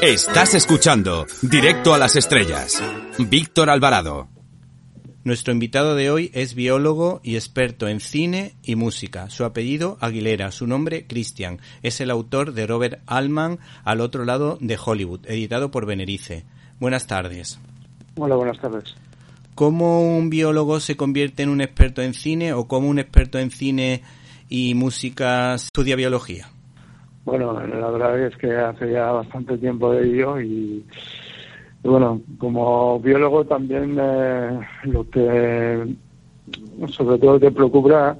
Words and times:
Estás 0.00 0.54
escuchando 0.54 1.26
Directo 1.42 1.92
a 1.92 1.98
las 1.98 2.16
Estrellas. 2.16 2.82
Víctor 3.18 3.68
Alvarado. 3.68 4.28
Nuestro 5.24 5.52
invitado 5.52 5.94
de 5.96 6.10
hoy 6.10 6.30
es 6.32 6.54
biólogo 6.54 7.20
y 7.22 7.34
experto 7.34 7.88
en 7.88 8.00
cine 8.00 8.54
y 8.62 8.74
música. 8.74 9.28
Su 9.28 9.44
apellido 9.44 9.98
Aguilera, 10.00 10.50
su 10.50 10.66
nombre 10.66 11.06
Christian. 11.06 11.60
Es 11.82 12.00
el 12.00 12.10
autor 12.10 12.52
de 12.52 12.66
Robert 12.66 13.02
Altman 13.06 13.58
Al 13.84 14.00
otro 14.00 14.24
lado 14.24 14.56
de 14.60 14.78
Hollywood, 14.82 15.26
editado 15.26 15.70
por 15.70 15.84
Benerice. 15.84 16.46
Buenas 16.80 17.06
tardes. 17.06 17.58
Hola, 18.20 18.34
buenas 18.34 18.58
tardes. 18.58 18.96
¿Cómo 19.54 20.16
un 20.16 20.28
biólogo 20.28 20.80
se 20.80 20.96
convierte 20.96 21.44
en 21.44 21.50
un 21.50 21.60
experto 21.60 22.02
en 22.02 22.14
cine 22.14 22.52
o 22.52 22.66
cómo 22.66 22.88
un 22.88 22.98
experto 22.98 23.38
en 23.38 23.50
cine 23.50 24.02
y 24.48 24.74
música 24.74 25.54
estudia 25.54 25.94
biología? 25.94 26.48
Bueno, 27.24 27.52
la 27.52 27.90
verdad 27.90 28.18
es 28.18 28.36
que 28.36 28.56
hace 28.56 28.90
ya 28.90 29.12
bastante 29.12 29.56
tiempo 29.58 29.92
de 29.92 30.08
ello 30.08 30.40
y, 30.40 30.84
bueno, 31.84 32.20
como 32.38 32.98
biólogo 32.98 33.44
también 33.44 33.96
eh, 34.00 34.60
lo 34.84 35.08
que 35.08 35.94
sobre 36.88 37.18
todo 37.18 37.38
te 37.38 37.52
preocupa 37.52 38.16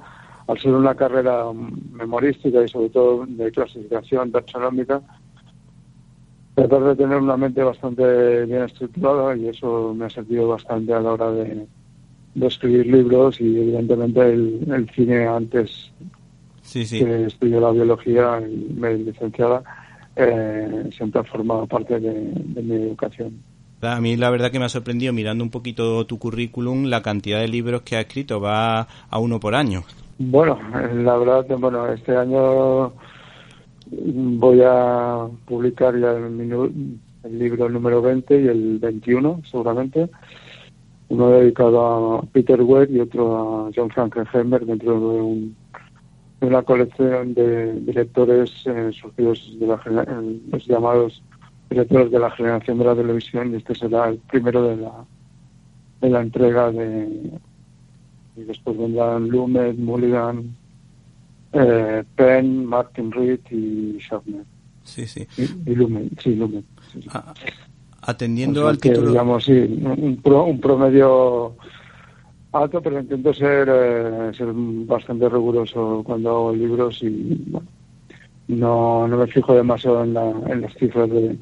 al 0.47 0.59
ser 0.59 0.73
una 0.73 0.95
carrera 0.95 1.45
memorística 1.91 2.63
y 2.63 2.69
sobre 2.69 2.89
todo 2.89 3.25
de 3.25 3.51
clasificación 3.51 4.31
taxonómica, 4.31 5.01
tratar 6.67 6.83
de 6.83 6.95
tener 6.95 7.17
una 7.17 7.37
mente 7.37 7.63
bastante 7.63 8.45
bien 8.45 8.63
estructurada 8.63 9.35
y 9.35 9.47
eso 9.47 9.93
me 9.93 10.05
ha 10.05 10.09
servido 10.09 10.47
bastante 10.47 10.93
a 10.93 10.99
la 10.99 11.13
hora 11.13 11.31
de, 11.31 11.65
escribir 12.41 12.87
libros 12.87 13.41
y 13.41 13.59
evidentemente 13.59 14.21
el 14.21 14.89
cine 14.95 15.27
antes 15.27 15.91
sí, 16.69 16.85
sí. 16.85 16.99
que 16.99 17.25
estudió 17.25 17.59
la 17.59 17.71
biología 17.71 18.41
y 18.41 18.73
me 18.73 18.93
licenciada, 18.95 19.63
eh, 20.15 20.89
siempre 20.95 21.21
ha 21.21 21.23
formado 21.23 21.65
parte 21.65 21.99
de, 21.99 22.11
mi 22.61 22.75
educación. 22.75 23.41
A 23.81 23.99
mí 24.01 24.15
la 24.17 24.29
verdad 24.29 24.51
que 24.51 24.59
me 24.59 24.65
ha 24.65 24.69
sorprendido 24.69 25.13
mirando 25.13 25.43
un 25.43 25.49
poquito 25.49 26.05
tu 26.05 26.19
currículum 26.19 26.85
la 26.85 27.01
cantidad 27.01 27.39
de 27.39 27.47
libros 27.47 27.81
que 27.81 27.95
ha 27.95 28.01
escrito, 28.01 28.39
va 28.39 28.81
a 28.81 29.19
uno 29.19 29.39
por 29.39 29.55
año. 29.55 29.83
Bueno, 30.17 30.59
la 30.93 31.17
verdad, 31.17 31.45
bueno, 31.57 31.87
este 31.87 32.15
año 32.15 32.91
voy 33.91 34.61
a 34.63 35.27
publicar 35.45 35.99
ya 35.99 36.11
el, 36.11 36.91
el 37.23 37.39
libro 37.39 37.69
número 37.69 38.01
20 38.01 38.41
y 38.41 38.47
el 38.47 38.79
21 38.79 39.41
seguramente, 39.49 40.09
uno 41.09 41.29
dedicado 41.31 42.17
a 42.17 42.21
Peter 42.23 42.61
Webb 42.61 42.91
y 42.91 42.99
otro 42.99 43.67
a 43.67 43.71
John 43.75 43.89
Frankenheimer 43.89 44.65
dentro 44.65 44.99
de 44.99 45.21
un 45.21 45.55
una 46.41 46.61
colección 46.61 47.33
de 47.33 47.73
directores 47.81 48.51
eh, 48.65 48.91
surgidos 48.93 49.55
de 49.59 49.67
la, 49.67 49.81
los 50.51 50.65
llamados 50.67 51.21
directores 51.69 52.11
de 52.11 52.19
la 52.19 52.31
generación 52.31 52.79
de 52.79 52.85
la 52.85 52.95
televisión 52.95 53.51
y 53.51 53.57
este 53.57 53.75
será 53.75 54.09
el 54.09 54.19
primero 54.19 54.63
de 54.63 54.77
la 54.77 55.05
de 56.01 56.09
la 56.09 56.21
entrega 56.21 56.71
de 56.71 57.31
y 58.37 58.43
después 58.43 58.77
vendrán 58.77 59.27
Lumet, 59.27 59.77
Mulligan, 59.77 60.55
eh, 61.53 62.03
Penn, 62.15 62.65
Martin 62.65 63.11
Reed 63.11 63.39
y 63.51 63.97
Schaffner. 63.99 64.43
Sí, 64.83 65.05
sí. 65.05 65.27
Y, 65.65 65.75
Lumet, 65.75 66.19
sí, 66.21 66.35
Lumet. 66.35 66.65
Ah, 67.09 67.33
atendiendo 68.01 68.67
al 68.67 68.79
título... 68.79 69.09
Digamos, 69.09 69.45
sí, 69.45 69.51
un, 69.51 70.19
un 70.23 70.59
promedio 70.59 71.55
alto, 72.51 72.81
pero 72.81 72.99
intento 72.99 73.33
ser, 73.33 73.69
eh, 73.71 74.31
ser 74.35 74.47
bastante 74.53 75.29
riguroso 75.29 76.01
cuando 76.03 76.29
hago 76.29 76.53
libros 76.53 77.03
y 77.03 77.45
no, 78.47 79.07
no 79.07 79.17
me 79.17 79.27
fijo 79.27 79.53
demasiado 79.53 80.03
en, 80.03 80.13
la, 80.13 80.29
en 80.47 80.61
las 80.61 80.73
cifras 80.73 81.09
de, 81.09 81.37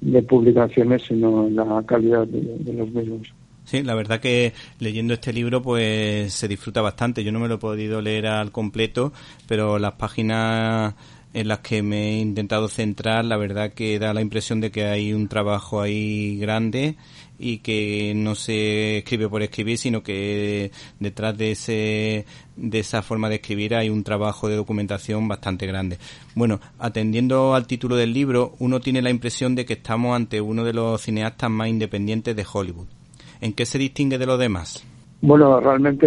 de 0.00 0.22
publicaciones, 0.22 1.02
sino 1.02 1.46
en 1.46 1.56
la 1.56 1.82
calidad 1.86 2.26
de, 2.26 2.72
los 2.72 2.90
mismos. 2.90 3.34
Sí, 3.72 3.82
la 3.82 3.94
verdad 3.94 4.20
que 4.20 4.52
leyendo 4.80 5.14
este 5.14 5.32
libro 5.32 5.62
pues 5.62 6.34
se 6.34 6.46
disfruta 6.46 6.82
bastante. 6.82 7.24
Yo 7.24 7.32
no 7.32 7.40
me 7.40 7.48
lo 7.48 7.54
he 7.54 7.58
podido 7.58 8.02
leer 8.02 8.26
al 8.26 8.52
completo, 8.52 9.14
pero 9.48 9.78
las 9.78 9.94
páginas 9.94 10.94
en 11.32 11.48
las 11.48 11.60
que 11.60 11.82
me 11.82 12.10
he 12.10 12.18
intentado 12.18 12.68
centrar, 12.68 13.24
la 13.24 13.38
verdad 13.38 13.72
que 13.72 13.98
da 13.98 14.12
la 14.12 14.20
impresión 14.20 14.60
de 14.60 14.70
que 14.70 14.84
hay 14.84 15.14
un 15.14 15.26
trabajo 15.26 15.80
ahí 15.80 16.36
grande 16.38 16.96
y 17.38 17.60
que 17.60 18.12
no 18.14 18.34
se 18.34 18.98
escribe 18.98 19.30
por 19.30 19.42
escribir, 19.42 19.78
sino 19.78 20.02
que 20.02 20.70
detrás 21.00 21.38
de 21.38 21.52
ese 21.52 22.26
de 22.56 22.78
esa 22.78 23.00
forma 23.00 23.30
de 23.30 23.36
escribir 23.36 23.74
hay 23.74 23.88
un 23.88 24.04
trabajo 24.04 24.48
de 24.48 24.56
documentación 24.56 25.26
bastante 25.28 25.66
grande. 25.66 25.96
Bueno, 26.34 26.60
atendiendo 26.78 27.54
al 27.54 27.66
título 27.66 27.96
del 27.96 28.12
libro, 28.12 28.54
uno 28.58 28.80
tiene 28.80 29.00
la 29.00 29.08
impresión 29.08 29.54
de 29.54 29.64
que 29.64 29.72
estamos 29.72 30.14
ante 30.14 30.42
uno 30.42 30.62
de 30.62 30.74
los 30.74 31.00
cineastas 31.00 31.48
más 31.48 31.68
independientes 31.68 32.36
de 32.36 32.44
Hollywood. 32.52 33.01
¿En 33.42 33.54
qué 33.54 33.66
se 33.66 33.76
distingue 33.76 34.18
de 34.18 34.26
los 34.26 34.38
demás? 34.38 34.86
Bueno, 35.20 35.58
realmente 35.58 36.06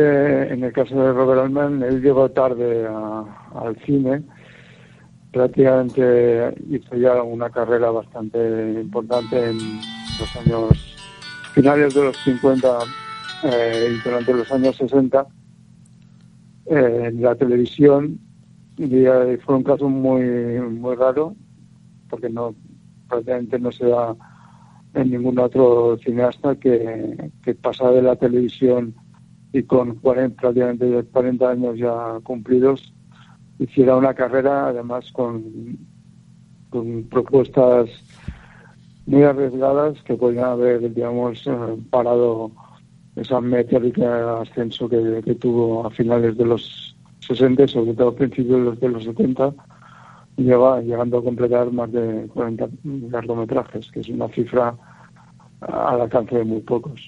en 0.54 0.64
el 0.64 0.72
caso 0.72 0.96
de 0.96 1.12
Robert 1.12 1.42
Altman, 1.42 1.84
él 1.84 2.02
llegó 2.02 2.32
tarde 2.32 2.88
al 2.88 3.76
cine. 3.86 4.24
Prácticamente 5.34 6.56
hizo 6.70 6.96
ya 6.96 7.22
una 7.22 7.50
carrera 7.50 7.92
bastante 7.92 8.38
importante 8.82 9.50
en 9.50 9.58
los 10.18 10.36
años 10.38 10.98
finales 11.54 11.94
de 11.94 12.04
los 12.06 12.16
50 12.24 12.80
eh, 13.44 13.90
y 13.92 14.02
durante 14.02 14.34
los 14.34 14.50
años 14.54 14.78
60 14.78 15.28
eh, 16.68 17.04
en 17.08 17.22
la 17.22 17.36
televisión 17.36 18.18
y, 18.78 19.06
fue 19.46 19.56
un 19.56 19.64
caso 19.64 19.90
muy 19.90 20.24
muy 20.60 20.96
raro 20.96 21.36
porque 22.10 22.30
no 22.30 22.56
prácticamente 23.10 23.60
no 23.60 23.72
se 23.74 23.88
da 23.88 24.16
en 24.96 25.12
ningún 25.12 25.38
otro 25.40 25.98
cineasta 25.98 26.56
que, 26.56 27.32
que 27.44 27.54
pasa 27.56 27.92
de 27.92 28.02
la 28.02 28.16
televisión 28.16 28.96
y 29.54 29.64
con 29.64 29.96
40, 29.96 30.42
prácticamente 30.42 31.04
40 31.12 31.50
años 31.50 31.78
ya 31.78 32.20
cumplidos 32.24 32.94
hiciera 33.60 33.96
una 33.96 34.14
carrera 34.14 34.68
además 34.68 35.12
con, 35.12 35.78
con 36.70 37.04
propuestas 37.04 37.90
muy 39.06 39.24
arriesgadas 39.24 40.02
que 40.04 40.16
podrían 40.16 40.46
haber, 40.46 40.94
digamos, 40.94 41.46
eh, 41.46 41.78
parado 41.90 42.52
esa 43.16 43.40
meteórica 43.40 44.42
ascenso 44.42 44.90
que, 44.90 45.22
tuvo 45.40 45.86
a 45.86 45.90
finales 45.92 46.38
de 46.38 46.46
los 46.46 46.96
60, 47.20 47.68
sobre 47.68 47.94
todo 47.94 48.10
a 48.10 48.16
principios 48.16 48.80
de 48.80 48.90
los 48.90 49.04
70, 49.04 49.54
lleva, 50.38 50.82
llegando 50.82 51.20
a 51.20 51.24
completar 51.24 51.72
más 51.72 51.92
de 51.92 52.28
40 52.34 52.68
largometrajes, 53.10 53.90
que 53.92 54.02
es 54.02 54.10
una 54.10 54.28
cifra 54.30 54.76
al 55.68 56.02
alcance 56.02 56.36
de 56.36 56.44
muy 56.44 56.62
pocos. 56.62 57.02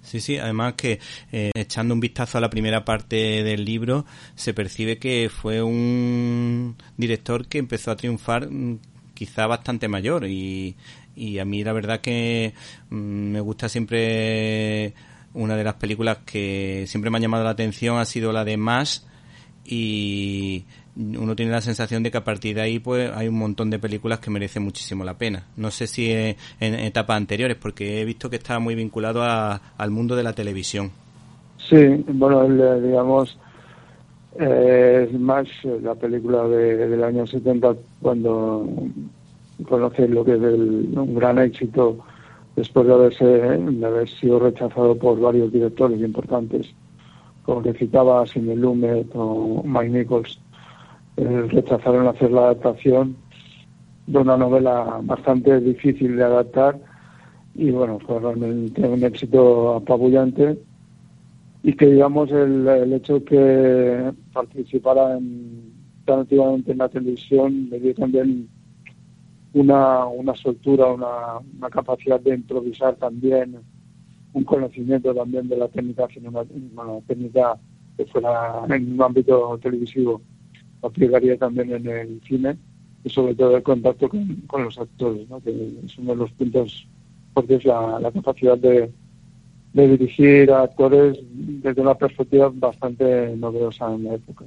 Sí, 0.00 0.20
sí, 0.20 0.38
además 0.38 0.74
que 0.74 1.00
eh, 1.32 1.50
echando 1.54 1.92
un 1.92 2.00
vistazo 2.00 2.38
a 2.38 2.40
la 2.40 2.48
primera 2.48 2.84
parte 2.84 3.42
del 3.42 3.64
libro, 3.64 4.04
se 4.36 4.54
percibe 4.54 4.98
que 4.98 5.28
fue 5.28 5.62
un 5.62 6.76
director 6.96 7.48
que 7.48 7.58
empezó 7.58 7.90
a 7.90 7.96
triunfar 7.96 8.48
mm, 8.48 8.78
quizá 9.14 9.46
bastante 9.46 9.88
mayor 9.88 10.26
y 10.26 10.76
y 11.16 11.38
a 11.38 11.44
mí 11.44 11.64
la 11.64 11.72
verdad 11.72 12.00
que 12.00 12.52
mm, 12.90 12.96
me 12.96 13.40
gusta 13.40 13.68
siempre 13.68 14.94
una 15.32 15.56
de 15.56 15.64
las 15.64 15.74
películas 15.74 16.18
que 16.26 16.84
siempre 16.86 17.10
me 17.10 17.18
ha 17.18 17.20
llamado 17.20 17.42
la 17.42 17.50
atención 17.50 17.98
ha 17.98 18.04
sido 18.04 18.32
la 18.32 18.44
de 18.44 18.56
Más 18.56 19.06
y 19.64 20.66
uno 20.96 21.36
tiene 21.36 21.52
la 21.52 21.60
sensación 21.60 22.02
de 22.02 22.10
que 22.10 22.18
a 22.18 22.24
partir 22.24 22.56
de 22.56 22.62
ahí 22.62 22.78
pues 22.78 23.10
hay 23.14 23.28
un 23.28 23.38
montón 23.38 23.70
de 23.70 23.78
películas 23.78 24.18
que 24.18 24.30
merecen 24.30 24.62
muchísimo 24.62 25.04
la 25.04 25.14
pena. 25.14 25.44
No 25.56 25.70
sé 25.70 25.86
si 25.86 26.10
en, 26.10 26.36
etapas 26.60 27.16
anteriores 27.16 27.56
porque 27.56 28.00
he 28.00 28.04
visto 28.04 28.30
que 28.30 28.36
está 28.36 28.58
muy 28.58 28.74
vinculado 28.74 29.22
al 29.22 29.90
mundo 29.90 30.16
de 30.16 30.22
la 30.22 30.32
televisión. 30.32 30.90
Sí, 31.68 31.76
bueno, 32.08 32.44
digamos, 32.80 33.38
eh, 34.38 35.08
es 35.08 35.20
más 35.20 35.46
la 35.82 35.94
película 35.94 36.46
de, 36.48 36.88
del 36.88 37.04
año 37.04 37.26
70 37.26 37.74
cuando 38.00 38.66
conocer 39.68 40.10
lo 40.10 40.24
que 40.24 40.34
es 40.34 40.38
un 40.38 41.14
gran 41.14 41.38
éxito 41.38 41.98
después 42.54 42.86
de 42.86 42.92
haberse 42.92 43.24
de 43.24 43.86
haber 43.86 44.08
sido 44.08 44.38
rechazado 44.38 44.96
por 44.96 45.20
varios 45.20 45.52
directores 45.52 46.00
importantes, 46.00 46.66
como 47.44 47.62
que 47.62 47.74
citaba 47.74 48.26
Sidney 48.26 48.56
Lumet 48.56 49.08
o 49.14 49.62
Mike 49.64 49.90
Nichols, 49.90 50.40
eh, 51.16 51.48
rechazaron 51.50 52.06
hacer 52.08 52.30
la 52.30 52.42
adaptación 52.42 53.16
de 54.06 54.18
una 54.18 54.36
novela 54.36 55.00
bastante 55.02 55.60
difícil 55.60 56.16
de 56.16 56.24
adaptar 56.24 56.78
y 57.54 57.70
bueno, 57.70 57.98
fue 58.06 58.20
realmente 58.20 58.86
un 58.86 59.02
éxito 59.02 59.76
apabullante 59.76 60.58
y 61.62 61.72
que 61.72 61.86
digamos 61.86 62.30
el, 62.30 62.68
el 62.68 62.92
hecho 62.92 63.24
que 63.24 64.12
participara 64.32 65.16
en, 65.16 65.72
tan 66.06 66.20
activamente 66.20 66.72
en 66.72 66.78
la 66.78 66.88
televisión 66.88 67.68
le 67.70 67.80
dio 67.80 67.94
también 67.94 68.48
una, 69.52 70.06
una 70.06 70.34
soltura, 70.34 70.86
una, 70.86 71.70
capacidad 71.70 72.20
de 72.20 72.34
improvisar 72.34 72.94
también 72.96 73.56
un 74.32 74.44
conocimiento 74.44 75.14
también 75.14 75.48
de 75.48 75.56
la 75.56 75.68
técnica 75.68 76.06
cinematográfica, 76.08 77.00
técnica 77.06 77.58
que 77.96 78.06
fuera 78.06 78.64
en 78.68 78.92
un 78.92 79.02
ámbito 79.02 79.58
televisivo, 79.62 80.20
aplicaría 80.82 81.36
también 81.36 81.72
en 81.72 81.86
el 81.88 82.20
cine 82.26 82.56
y 83.04 83.10
sobre 83.10 83.34
todo 83.34 83.56
el 83.56 83.62
contacto 83.62 84.08
con, 84.08 84.64
los 84.64 84.78
actores, 84.78 85.28
¿no? 85.28 85.40
que 85.40 85.50
es 85.84 85.96
uno 85.98 86.12
de 86.12 86.18
los 86.18 86.32
puntos 86.32 86.86
porque 87.36 87.54
es 87.56 87.64
la, 87.64 88.10
capacidad 88.14 88.56
de, 88.56 88.90
dirigir 89.74 90.50
a 90.50 90.62
actores 90.62 91.18
desde 91.22 91.82
una 91.82 91.94
perspectiva 91.94 92.50
bastante 92.52 93.36
novedosa 93.36 93.94
en 93.94 94.04
la 94.04 94.14
época. 94.14 94.46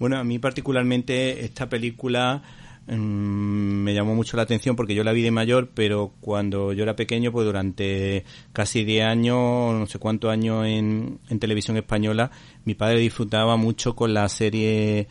Bueno, 0.00 0.18
a 0.18 0.24
mí 0.24 0.40
particularmente 0.40 1.44
esta 1.44 1.68
película 1.68 2.42
mm, 2.88 2.92
me 2.92 3.94
llamó 3.94 4.16
mucho 4.16 4.36
la 4.36 4.42
atención 4.42 4.74
porque 4.74 4.96
yo 4.96 5.04
la 5.04 5.12
vi 5.12 5.22
de 5.22 5.30
mayor, 5.30 5.70
pero 5.72 6.12
cuando 6.20 6.72
yo 6.72 6.82
era 6.82 6.96
pequeño, 6.96 7.30
pues 7.30 7.46
durante 7.46 8.24
casi 8.52 8.84
10 8.84 9.04
años, 9.04 9.38
no 9.72 9.86
sé 9.86 10.00
cuántos 10.00 10.32
años 10.32 10.66
en, 10.66 11.20
en 11.30 11.38
televisión 11.38 11.76
española, 11.76 12.32
mi 12.64 12.74
padre 12.74 12.98
disfrutaba 12.98 13.56
mucho 13.56 13.94
con 13.94 14.12
la 14.12 14.28
serie 14.28 15.06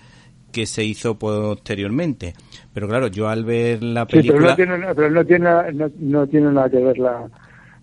que 0.52 0.66
se 0.66 0.84
hizo 0.84 1.18
posteriormente. 1.18 2.34
Pero 2.74 2.88
claro, 2.88 3.08
yo 3.08 3.28
al 3.30 3.44
ver 3.44 3.84
la 3.84 4.06
película... 4.06 4.56
pero, 4.56 5.10
no 5.10 5.26
tiene, 5.26 5.92
no, 6.00 6.28
tiene, 6.28 6.52
nada 6.52 6.70
que 6.70 6.78
ver 6.78 6.98
la, 6.98 7.28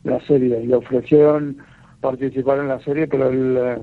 la 0.05 0.21
serie. 0.27 0.65
Le 0.65 0.77
ofrecieron 0.77 1.57
participar 2.01 2.59
en 2.59 2.69
la 2.69 2.81
serie, 2.81 3.07
pero 3.07 3.29
él, 3.29 3.57
eh, 3.59 3.79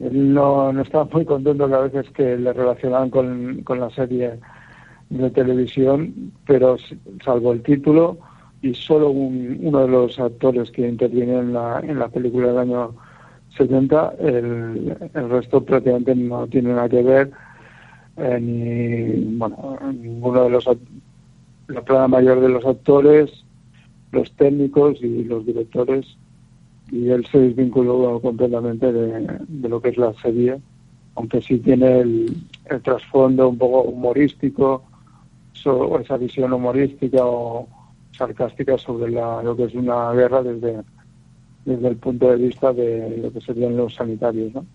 él 0.00 0.34
no, 0.34 0.72
no 0.72 0.82
estaba 0.82 1.04
muy 1.06 1.24
contento 1.24 1.68
que 1.68 1.74
a 1.74 1.80
veces 1.80 2.10
que 2.12 2.36
le 2.36 2.52
relacionaban 2.52 3.10
con, 3.10 3.62
con 3.62 3.80
la 3.80 3.90
serie 3.90 4.38
de 5.10 5.30
televisión, 5.30 6.32
pero 6.46 6.76
salvo 7.24 7.52
el 7.52 7.62
título 7.62 8.18
y 8.62 8.74
solo 8.74 9.10
uno 9.10 9.80
de 9.80 9.88
los 9.88 10.18
actores 10.18 10.70
que 10.70 10.88
interviene 10.88 11.38
en 11.38 11.52
la, 11.52 11.80
en 11.80 11.98
la 11.98 12.08
película 12.08 12.48
del 12.48 12.58
año 12.58 12.94
70, 13.56 14.14
el, 14.20 14.96
el 15.12 15.30
resto 15.30 15.62
prácticamente 15.64 16.14
no 16.14 16.46
tiene 16.46 16.72
nada 16.72 16.88
que 16.88 17.02
ver 17.02 17.30
eh, 18.16 18.38
ni 18.40 19.36
bueno 19.36 19.78
ninguno 19.92 20.44
de 20.44 20.50
los 20.50 20.68
la 21.68 21.82
plana 21.82 22.08
mayor 22.08 22.40
de 22.40 22.48
los 22.50 22.64
actores 22.64 23.44
los 24.10 24.30
técnicos 24.32 25.02
y 25.02 25.24
los 25.24 25.46
directores 25.46 26.06
y 26.90 27.08
él 27.08 27.24
se 27.26 27.38
desvinculó 27.38 28.20
completamente 28.20 28.92
de, 28.92 29.40
lo 29.68 29.80
que 29.80 29.88
es 29.88 29.96
la 29.96 30.12
serie 30.14 30.60
aunque 31.14 31.40
sí 31.40 31.58
tiene 31.58 32.00
el, 32.00 32.36
trasfondo 32.82 33.48
un 33.48 33.58
poco 33.58 33.82
humorístico 33.82 34.84
esa 36.00 36.16
visión 36.16 36.52
humorística 36.52 37.24
o 37.24 37.68
sarcástica 38.10 38.76
sobre 38.76 39.10
la, 39.12 39.42
lo 39.42 39.56
que 39.56 39.64
es 39.64 39.74
una 39.74 40.12
guerra 40.12 40.42
desde 40.42 40.82
desde 41.64 41.88
el 41.88 41.96
punto 41.96 42.28
de 42.28 42.36
vista 42.36 42.72
de 42.72 43.16
lo 43.18 43.32
que 43.32 43.40
serían 43.40 43.76
los 43.76 43.94
sanitarios 43.94 44.52
¿no? 44.52 44.66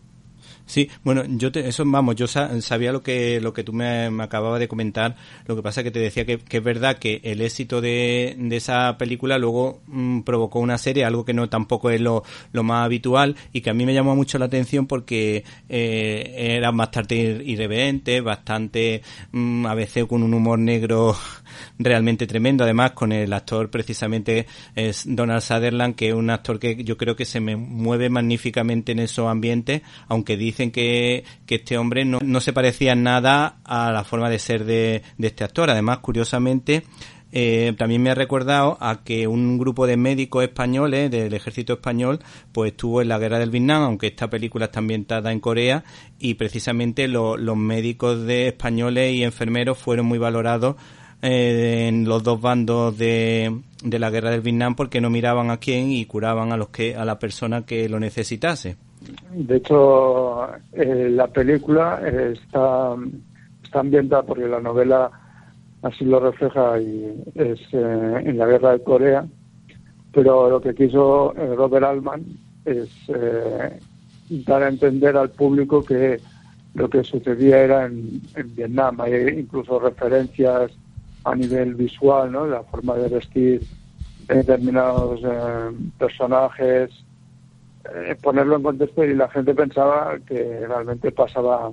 Sí, 0.65 0.89
bueno, 1.03 1.23
yo 1.27 1.51
te, 1.51 1.67
eso 1.67 1.83
vamos, 1.85 2.15
yo 2.15 2.27
sabía 2.27 2.91
lo 2.91 3.01
que 3.01 3.39
lo 3.39 3.53
que 3.53 3.63
tú 3.63 3.73
me, 3.73 4.07
acababas 4.21 4.59
de 4.59 4.67
comentar. 4.67 5.15
Lo 5.45 5.55
que 5.55 5.61
pasa 5.61 5.81
es 5.81 5.85
que 5.85 5.91
te 5.91 5.99
decía 5.99 6.25
que, 6.25 6.39
es 6.49 6.63
verdad 6.63 6.97
que 6.97 7.21
el 7.23 7.41
éxito 7.41 7.81
de, 7.81 8.35
de 8.37 8.55
esa 8.57 8.97
película 8.97 9.37
luego 9.37 9.81
mm, 9.87 10.21
provocó 10.21 10.59
una 10.59 10.77
serie, 10.77 11.05
algo 11.05 11.25
que 11.25 11.33
no 11.33 11.49
tampoco 11.49 11.89
es 11.89 12.01
lo, 12.01 12.23
lo 12.51 12.63
más 12.63 12.85
habitual 12.85 13.35
y 13.53 13.61
que 13.61 13.69
a 13.69 13.73
mí 13.73 13.85
me 13.85 13.93
llamó 13.93 14.15
mucho 14.15 14.37
la 14.39 14.45
atención 14.45 14.87
porque 14.87 15.43
eh, 15.69 16.33
era 16.57 16.71
bastante 16.71 17.15
irreverente, 17.15 18.21
bastante 18.21 19.01
mm, 19.31 19.65
a 19.65 19.73
veces 19.73 20.05
con 20.05 20.23
un 20.23 20.33
humor 20.33 20.59
negro 20.59 21.15
realmente 21.79 22.27
tremendo. 22.27 22.63
Además, 22.63 22.91
con 22.91 23.11
el 23.11 23.31
actor 23.33 23.69
precisamente 23.69 24.45
es 24.75 25.03
Donald 25.05 25.41
Sutherland, 25.41 25.95
que 25.95 26.09
es 26.09 26.13
un 26.13 26.29
actor 26.29 26.59
que 26.59 26.83
yo 26.83 26.97
creo 26.97 27.15
que 27.15 27.25
se 27.25 27.39
me 27.39 27.55
mueve 27.55 28.09
magníficamente 28.09 28.91
en 28.91 28.99
esos 28.99 29.27
ambientes, 29.27 29.81
aunque 30.07 30.36
dicen 30.37 30.71
que, 30.71 31.23
que 31.45 31.55
este 31.55 31.77
hombre 31.77 32.05
no, 32.05 32.19
no 32.23 32.41
se 32.41 32.53
parecía 32.53 32.95
nada 32.95 33.57
a 33.63 33.91
la 33.91 34.03
forma 34.03 34.29
de 34.29 34.39
ser 34.39 34.65
de, 34.65 35.03
de 35.17 35.27
este 35.27 35.43
actor. 35.43 35.69
Además, 35.69 35.99
curiosamente, 35.99 36.83
eh, 37.31 37.73
también 37.77 38.01
me 38.01 38.09
ha 38.09 38.15
recordado 38.15 38.77
a 38.79 39.03
que 39.03 39.27
un 39.27 39.57
grupo 39.57 39.85
de 39.85 39.97
médicos 39.97 40.43
españoles 40.43 41.11
del 41.11 41.33
ejército 41.33 41.73
español 41.73 42.19
pues 42.53 42.71
estuvo 42.71 43.01
en 43.01 43.09
la 43.09 43.19
guerra 43.19 43.37
del 43.37 43.49
Vietnam, 43.49 43.83
aunque 43.83 44.07
esta 44.07 44.29
película 44.29 44.65
está 44.65 44.79
ambientada 44.79 45.31
en 45.31 45.41
Corea 45.41 45.83
y 46.19 46.35
precisamente 46.35 47.07
los 47.07 47.57
médicos 47.57 48.25
de 48.25 48.47
españoles 48.47 49.13
y 49.13 49.23
enfermeros 49.23 49.77
fueron 49.77 50.05
muy 50.05 50.19
valorados 50.19 50.77
eh, 51.21 51.87
en 51.89 52.05
los 52.05 52.23
dos 52.23 52.39
bandos 52.39 52.97
de, 52.97 53.61
de 53.83 53.99
la 53.99 54.09
guerra 54.09 54.31
del 54.31 54.41
Vietnam 54.41 54.75
porque 54.75 55.01
no 55.01 55.09
miraban 55.09 55.51
a 55.51 55.57
quién 55.57 55.91
y 55.91 56.05
curaban 56.05 56.53
a 56.53 56.57
los 56.57 56.69
que 56.69 56.95
a 56.95 57.03
la 57.03 57.19
persona 57.19 57.65
que 57.65 57.89
lo 57.89 57.99
necesitase. 57.99 58.77
De 59.33 59.57
hecho, 59.57 60.47
eh, 60.73 61.09
la 61.11 61.27
película 61.27 62.01
está, 62.07 62.95
está 63.63 63.79
ambientada 63.79 64.23
porque 64.23 64.47
la 64.47 64.61
novela 64.61 65.11
así 65.81 66.05
lo 66.05 66.19
refleja 66.19 66.79
y 66.79 67.23
es 67.35 67.59
eh, 67.73 68.21
en 68.25 68.37
la 68.37 68.47
guerra 68.47 68.73
de 68.73 68.83
Corea, 68.83 69.27
pero 70.11 70.49
lo 70.49 70.61
que 70.61 70.73
quiso 70.73 71.33
Robert 71.33 71.85
Altman 71.85 72.25
es 72.65 72.89
dar 74.29 74.63
a 74.63 74.67
entender 74.67 75.15
al 75.15 75.29
público 75.29 75.83
que 75.83 76.19
lo 76.77 76.89
que 76.89 77.03
sucedía 77.03 77.59
era 77.59 77.85
en, 77.85 78.21
Vietnam. 78.55 79.01
Hay 79.01 79.39
incluso 79.39 79.79
referencias 79.79 80.71
a 81.23 81.35
nivel 81.35 81.73
visual, 81.73 82.31
¿no? 82.31 82.45
La 82.45 82.63
forma 82.63 82.95
de 82.95 83.09
vestir 83.09 83.61
de 84.27 84.35
determinados 84.35 85.21
eh, 85.23 85.71
personajes, 85.97 86.91
eh, 87.95 88.15
ponerlo 88.21 88.57
en 88.57 88.63
contexto 88.63 89.03
y 89.03 89.15
la 89.15 89.29
gente 89.29 89.53
pensaba 89.53 90.17
que 90.27 90.65
realmente 90.67 91.11
pasaba 91.11 91.71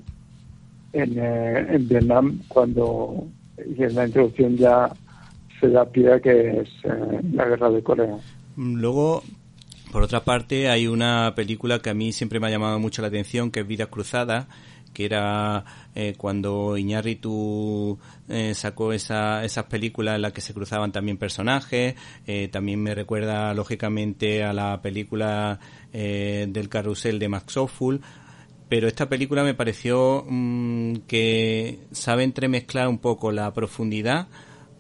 en, 0.93 1.19
eh, 1.19 1.67
en 1.75 1.89
Vietnam 1.89 2.41
cuando 2.49 3.27
y 3.59 3.83
en 3.83 3.95
la 3.95 4.07
introducción 4.07 4.57
ya 4.57 4.91
se 5.61 5.69
da 5.69 5.85
pie 5.85 6.21
que 6.21 6.61
es 6.61 6.69
la 7.33 7.45
guerra 7.47 7.71
de 7.71 7.83
Corea. 7.83 8.17
Luego, 8.57 9.23
por 9.93 10.03
otra 10.03 10.25
parte, 10.25 10.69
hay 10.69 10.87
una 10.87 11.33
película 11.35 11.79
que 11.79 11.91
a 11.91 11.95
mí 11.95 12.13
siempre 12.13 12.41
me 12.41 12.49
ha 12.49 12.51
llamado 12.51 12.79
mucho 12.79 13.03
la 13.03 13.09
atención, 13.09 13.51
que 13.51 13.61
es 13.61 13.67
Vidas 13.67 13.89
Cruzadas, 13.89 14.47
que 14.93 15.05
era 15.05 15.65
eh, 15.95 16.15
cuando 16.17 16.77
Iñárritu 16.77 17.99
eh, 18.29 18.55
sacó 18.55 18.93
esa, 18.93 19.45
esas 19.45 19.65
películas 19.67 20.17
en 20.17 20.23
las 20.23 20.33
que 20.33 20.41
se 20.41 20.55
cruzaban 20.55 20.93
también 20.93 21.17
personajes. 21.17 21.95
Eh, 22.27 22.49
también 22.49 22.83
me 22.83 22.95
recuerda 22.95 23.55
lógicamente 23.55 24.43
a 24.43 24.53
la 24.53 24.81
película 24.83 25.61
eh, 25.93 26.47
del 26.49 26.69
carrusel 26.69 27.19
de 27.19 27.29
Max 27.29 27.57
Awful. 27.57 28.01
Pero 28.69 28.89
esta 28.89 29.09
película 29.09 29.45
me 29.45 29.55
pareció 29.55 30.25
mm, 30.29 30.97
que 31.07 31.79
sabe 31.93 32.25
entremezclar 32.25 32.89
un 32.89 32.99
poco 32.99 33.31
la 33.31 33.53
profundidad 33.53 34.27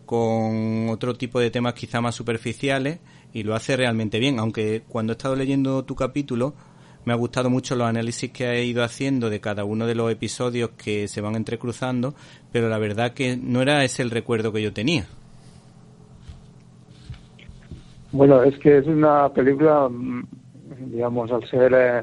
con 0.06 0.88
otro 0.88 1.14
tipo 1.14 1.40
de 1.40 1.50
temas 1.50 1.74
quizá 1.74 2.00
más 2.00 2.14
superficiales 2.14 2.98
y 3.32 3.42
lo 3.42 3.54
hace 3.54 3.76
realmente 3.76 4.18
bien. 4.18 4.38
Aunque 4.38 4.82
cuando 4.88 5.12
he 5.12 5.16
estado 5.16 5.36
leyendo 5.36 5.84
tu 5.84 5.94
capítulo, 5.94 6.54
me 7.04 7.12
ha 7.12 7.16
gustado 7.16 7.50
mucho 7.50 7.76
los 7.76 7.86
análisis 7.86 8.30
que 8.30 8.46
ha 8.46 8.60
ido 8.60 8.82
haciendo 8.82 9.30
de 9.30 9.40
cada 9.40 9.64
uno 9.64 9.86
de 9.86 9.94
los 9.94 10.10
episodios 10.10 10.70
que 10.70 11.08
se 11.08 11.20
van 11.20 11.36
entrecruzando, 11.36 12.14
pero 12.52 12.68
la 12.68 12.78
verdad 12.78 13.12
que 13.12 13.36
no 13.36 13.62
era 13.62 13.84
ese 13.84 14.02
el 14.02 14.10
recuerdo 14.10 14.52
que 14.52 14.62
yo 14.62 14.72
tenía. 14.72 15.06
Bueno, 18.12 18.42
es 18.44 18.56
que 18.58 18.78
es 18.78 18.86
una 18.86 19.28
película, 19.30 19.88
mm, 19.88 20.24
digamos, 20.86 21.32
al 21.32 21.44
ser 21.48 21.72
eh, 21.74 22.02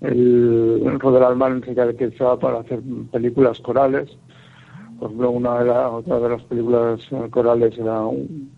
el 0.00 0.98
Robert 0.98 1.26
Altman 1.26 1.62
se 1.64 1.74
caracterizaba 1.74 2.38
para 2.38 2.58
hacer 2.58 2.80
películas 3.12 3.60
corales. 3.60 4.10
Por 4.98 5.08
ejemplo, 5.08 5.30
una 5.30 5.62
de, 5.62 5.70
otra 5.70 6.18
de 6.18 6.28
las 6.28 6.42
películas 6.42 7.00
eh, 7.10 7.30
corales 7.30 7.78
era 7.78 8.02
un, 8.02 8.50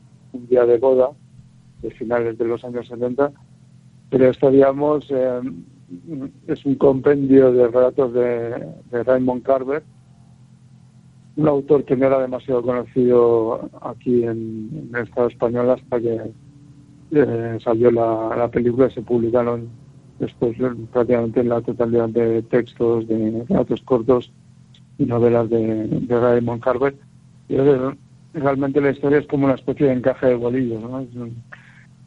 día 0.49 0.64
de 0.64 0.78
boda, 0.78 1.11
de 1.83 1.90
finales 1.90 2.37
de 2.38 2.45
los 2.47 2.64
años 2.64 2.88
70, 2.88 3.31
pero 4.11 4.31
esta, 4.31 4.50
digamos, 4.50 5.07
eh, 5.11 5.40
es 6.47 6.64
un 6.64 6.75
compendio 6.76 7.52
de 7.52 7.69
relatos 7.69 8.12
de, 8.12 9.02
Raymond 9.05 9.43
Carver, 9.43 9.83
un 11.37 11.49
autor 11.49 11.85
que 11.85 11.97
no 11.97 12.07
era 12.07 12.21
demasiado 12.21 12.62
conocido 12.62 13.69
aquí 13.83 14.25
en, 14.25 14.90
el 14.95 15.02
Estado 15.02 15.28
español 15.28 15.71
hasta 15.71 16.00
que 16.00 16.21
eh, 17.12 17.59
salió 17.62 17.90
la, 17.90 18.49
película 18.52 18.88
y 18.88 18.90
se 18.93 19.02
publicaron 19.02 19.69
después 20.19 20.57
prácticamente 20.93 21.40
en 21.40 21.50
la 21.50 21.61
totalidad 21.61 22.09
de 22.09 22.43
textos, 22.43 23.07
de 23.07 23.45
relatos 23.49 23.83
cortos 23.83 24.33
y 24.99 25.05
novelas 25.05 25.50
de, 25.50 26.05
Raymond 26.09 26.62
Carver. 26.62 26.97
Y 27.49 27.57
realmente 28.35 28.81
la 28.81 28.90
historia 28.90 29.19
es 29.19 29.26
como 29.26 29.45
una 29.45 29.55
especie 29.55 29.87
de 29.87 29.93
encaje 29.93 30.26
de 30.26 30.35
bolillos, 30.35 30.83
¿no? 30.83 31.07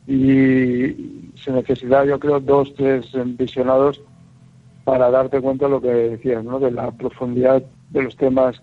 Y 0.10 1.32
se 1.36 1.52
necesita 1.52 2.04
yo 2.04 2.20
creo 2.20 2.40
dos 2.40 2.74
tres 2.74 3.06
visionados 3.38 4.02
para 4.84 5.12
darte 5.12 5.40
cuenta 5.40 5.66
de 5.66 5.72
lo 5.72 5.80
que 5.80 5.88
decías 5.88 6.44
¿no? 6.44 6.60
de 6.60 6.72
la 6.72 6.90
profundidad 6.90 7.64
de 7.92 8.02
los 8.02 8.18
temas 8.18 8.60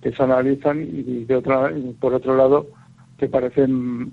que 0.00 0.12
se 0.12 0.22
analizan 0.22 0.80
y 0.82 1.24
de 1.24 1.34
otra 1.34 1.72
por 1.98 2.14
otro 2.14 2.36
lado 2.36 2.68
que 3.18 3.28
parecen 3.28 4.12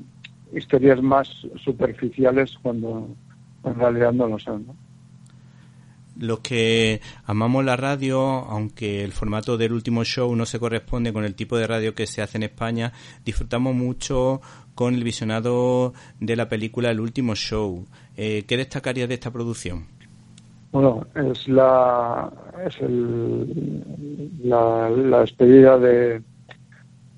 historias 0.54 1.04
más 1.04 1.30
superficiales 1.64 2.58
cuando 2.64 3.10
en 3.64 3.76
realidad 3.76 4.14
no 4.14 4.28
lo 4.28 4.40
son. 4.40 4.66
Los 6.18 6.40
que 6.40 7.02
amamos 7.26 7.66
la 7.66 7.76
radio, 7.76 8.22
aunque 8.22 9.04
el 9.04 9.12
formato 9.12 9.58
del 9.58 9.74
último 9.74 10.06
show 10.06 10.34
no 10.34 10.46
se 10.46 10.60
corresponde 10.60 11.12
con 11.12 11.26
el 11.26 11.36
tipo 11.36 11.58
de 11.58 11.68
radio 11.68 11.94
que 11.94 12.08
se 12.08 12.22
hace 12.22 12.38
en 12.38 12.44
España, 12.44 12.94
disfrutamos 13.26 13.76
mucho 13.76 14.40
con 14.76 14.94
el 14.94 15.04
visionado 15.04 15.94
de 16.20 16.36
la 16.36 16.48
película 16.50 16.92
El 16.92 17.00
último 17.00 17.34
show. 17.36 17.86
Eh, 18.18 18.44
¿Qué 18.48 18.58
destacaría 18.58 19.08
de 19.08 19.16
esta 19.16 19.32
producción? 19.32 19.88
Bueno, 20.72 21.08
es 21.16 21.48
la 21.48 22.30
es 22.68 22.78
el, 22.82 23.82
la, 24.44 24.90
la 24.90 25.20
despedida 25.22 25.78
de, 25.78 26.22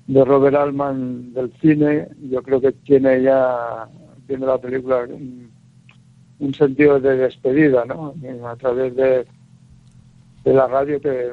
de 0.06 0.24
Robert 0.24 0.56
Altman 0.56 1.32
del 1.32 1.52
cine. 1.60 2.08
Yo 2.30 2.40
creo 2.42 2.60
que 2.60 2.72
tiene 2.72 3.20
ya, 3.22 3.88
viendo 4.28 4.46
la 4.46 4.58
película, 4.58 5.06
un 6.38 6.54
sentido 6.54 7.00
de 7.00 7.16
despedida, 7.16 7.84
¿no? 7.84 8.14
A 8.46 8.54
través 8.54 8.94
de, 8.94 9.26
de 10.44 10.52
la 10.52 10.68
radio 10.68 11.00
que 11.00 11.32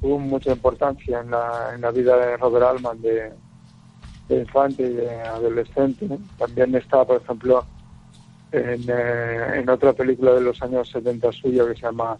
tuvo 0.00 0.18
mucha 0.18 0.52
importancia 0.52 1.20
en 1.20 1.30
la, 1.30 1.72
en 1.74 1.82
la 1.82 1.90
vida 1.90 2.16
de 2.16 2.36
Robert 2.38 2.64
Altman 2.64 3.02
de, 3.02 3.32
infante 4.28 4.82
y 4.82 4.94
de 4.94 5.20
adolescente. 5.22 6.08
También 6.38 6.74
está, 6.74 7.04
por 7.04 7.20
ejemplo, 7.22 7.64
en, 8.52 8.84
eh, 8.88 9.60
en 9.60 9.68
otra 9.68 9.92
película 9.92 10.34
de 10.34 10.40
los 10.40 10.60
años 10.62 10.90
70 10.90 11.32
suyo 11.32 11.66
que 11.66 11.74
se 11.74 11.82
llama 11.82 12.18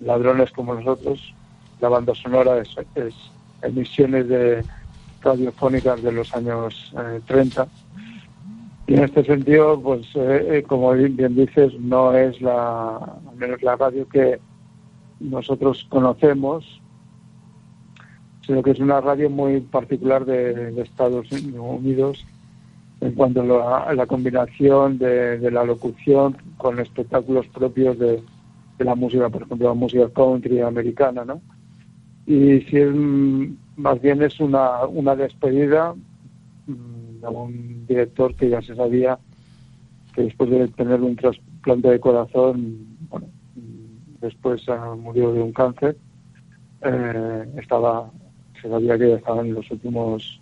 Ladrones 0.00 0.50
como 0.52 0.74
nosotros. 0.74 1.34
La 1.80 1.88
banda 1.88 2.14
sonora 2.14 2.58
es, 2.58 2.68
es 2.94 3.14
emisiones 3.62 4.28
de 4.28 4.64
radiofónicas 5.22 6.02
de 6.02 6.12
los 6.12 6.34
años 6.34 6.92
30 7.26 7.62
eh, 7.62 7.66
y 8.86 8.94
en 8.94 9.04
este 9.04 9.24
sentido, 9.24 9.80
pues 9.80 10.06
eh, 10.14 10.58
eh, 10.58 10.62
como 10.66 10.92
bien 10.92 11.34
dices, 11.34 11.72
no 11.78 12.14
es 12.14 12.40
la, 12.40 13.16
menos 13.36 13.62
la 13.62 13.76
radio 13.76 14.08
que 14.08 14.40
nosotros 15.20 15.86
conocemos, 15.88 16.81
sino 18.46 18.62
que 18.62 18.72
es 18.72 18.78
una 18.78 19.00
radio 19.00 19.30
muy 19.30 19.60
particular 19.60 20.24
de, 20.24 20.80
Estados 20.82 21.30
Unidos 21.32 22.24
en 23.00 23.12
cuanto 23.12 23.40
a 23.66 23.94
la, 23.94 24.06
combinación 24.06 24.98
de, 24.98 25.50
la 25.50 25.64
locución 25.64 26.36
con 26.56 26.78
espectáculos 26.78 27.46
propios 27.48 27.98
de, 27.98 28.22
la 28.78 28.94
música, 28.94 29.28
por 29.28 29.42
ejemplo, 29.42 29.68
la 29.68 29.74
música 29.74 30.08
country 30.08 30.60
americana, 30.60 31.24
¿no? 31.24 31.40
Y 32.26 32.60
si 32.62 32.78
es, 32.78 32.92
más 33.76 34.00
bien 34.00 34.22
es 34.22 34.40
una, 34.40 34.86
una 34.86 35.14
despedida 35.14 35.94
un 37.30 37.86
director 37.86 38.34
que 38.34 38.48
ya 38.48 38.62
se 38.62 38.74
sabía 38.74 39.18
que 40.14 40.22
después 40.22 40.50
de 40.50 40.68
tener 40.68 41.00
un 41.00 41.16
trasplante 41.16 41.88
de 41.88 42.00
corazón, 42.00 42.86
bueno, 43.08 43.28
después 44.20 44.62
ah, 44.68 44.94
murió 44.98 45.32
de 45.32 45.40
un 45.40 45.52
cáncer, 45.52 45.96
eh, 46.82 47.44
estaba, 47.56 48.10
se 48.62 48.68
sabía 48.68 48.96
que 48.96 49.14
estaba 49.14 49.42
en 49.42 49.54
los 49.54 49.68
últimos, 49.70 50.40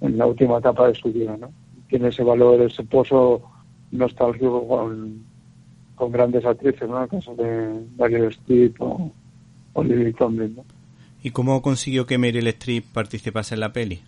en 0.00 0.18
la 0.18 0.26
última 0.26 0.58
etapa 0.58 0.88
de 0.88 0.94
su 0.94 1.12
vida, 1.12 1.36
¿no? 1.36 1.50
Tiene 1.88 2.08
ese 2.08 2.24
valor, 2.24 2.60
ese 2.60 2.82
pozo 2.82 3.42
nostálgico 3.92 4.66
con, 4.66 5.24
con 5.94 6.10
grandes 6.10 6.44
actrices, 6.44 6.88
¿no? 6.88 6.96
En 6.96 7.02
el 7.04 7.08
caso 7.08 7.34
de 7.36 7.86
Daryl 7.96 8.24
Streep 8.24 8.76
o, 8.80 9.12
Lily 9.82 10.12
Tomlin, 10.12 10.56
¿Y 11.22 11.30
cómo 11.30 11.62
consiguió 11.62 12.06
que 12.06 12.18
Meryl 12.18 12.46
Streep 12.48 12.84
participase 12.92 13.54
en 13.54 13.60
la 13.60 13.72
peli? 13.72 14.02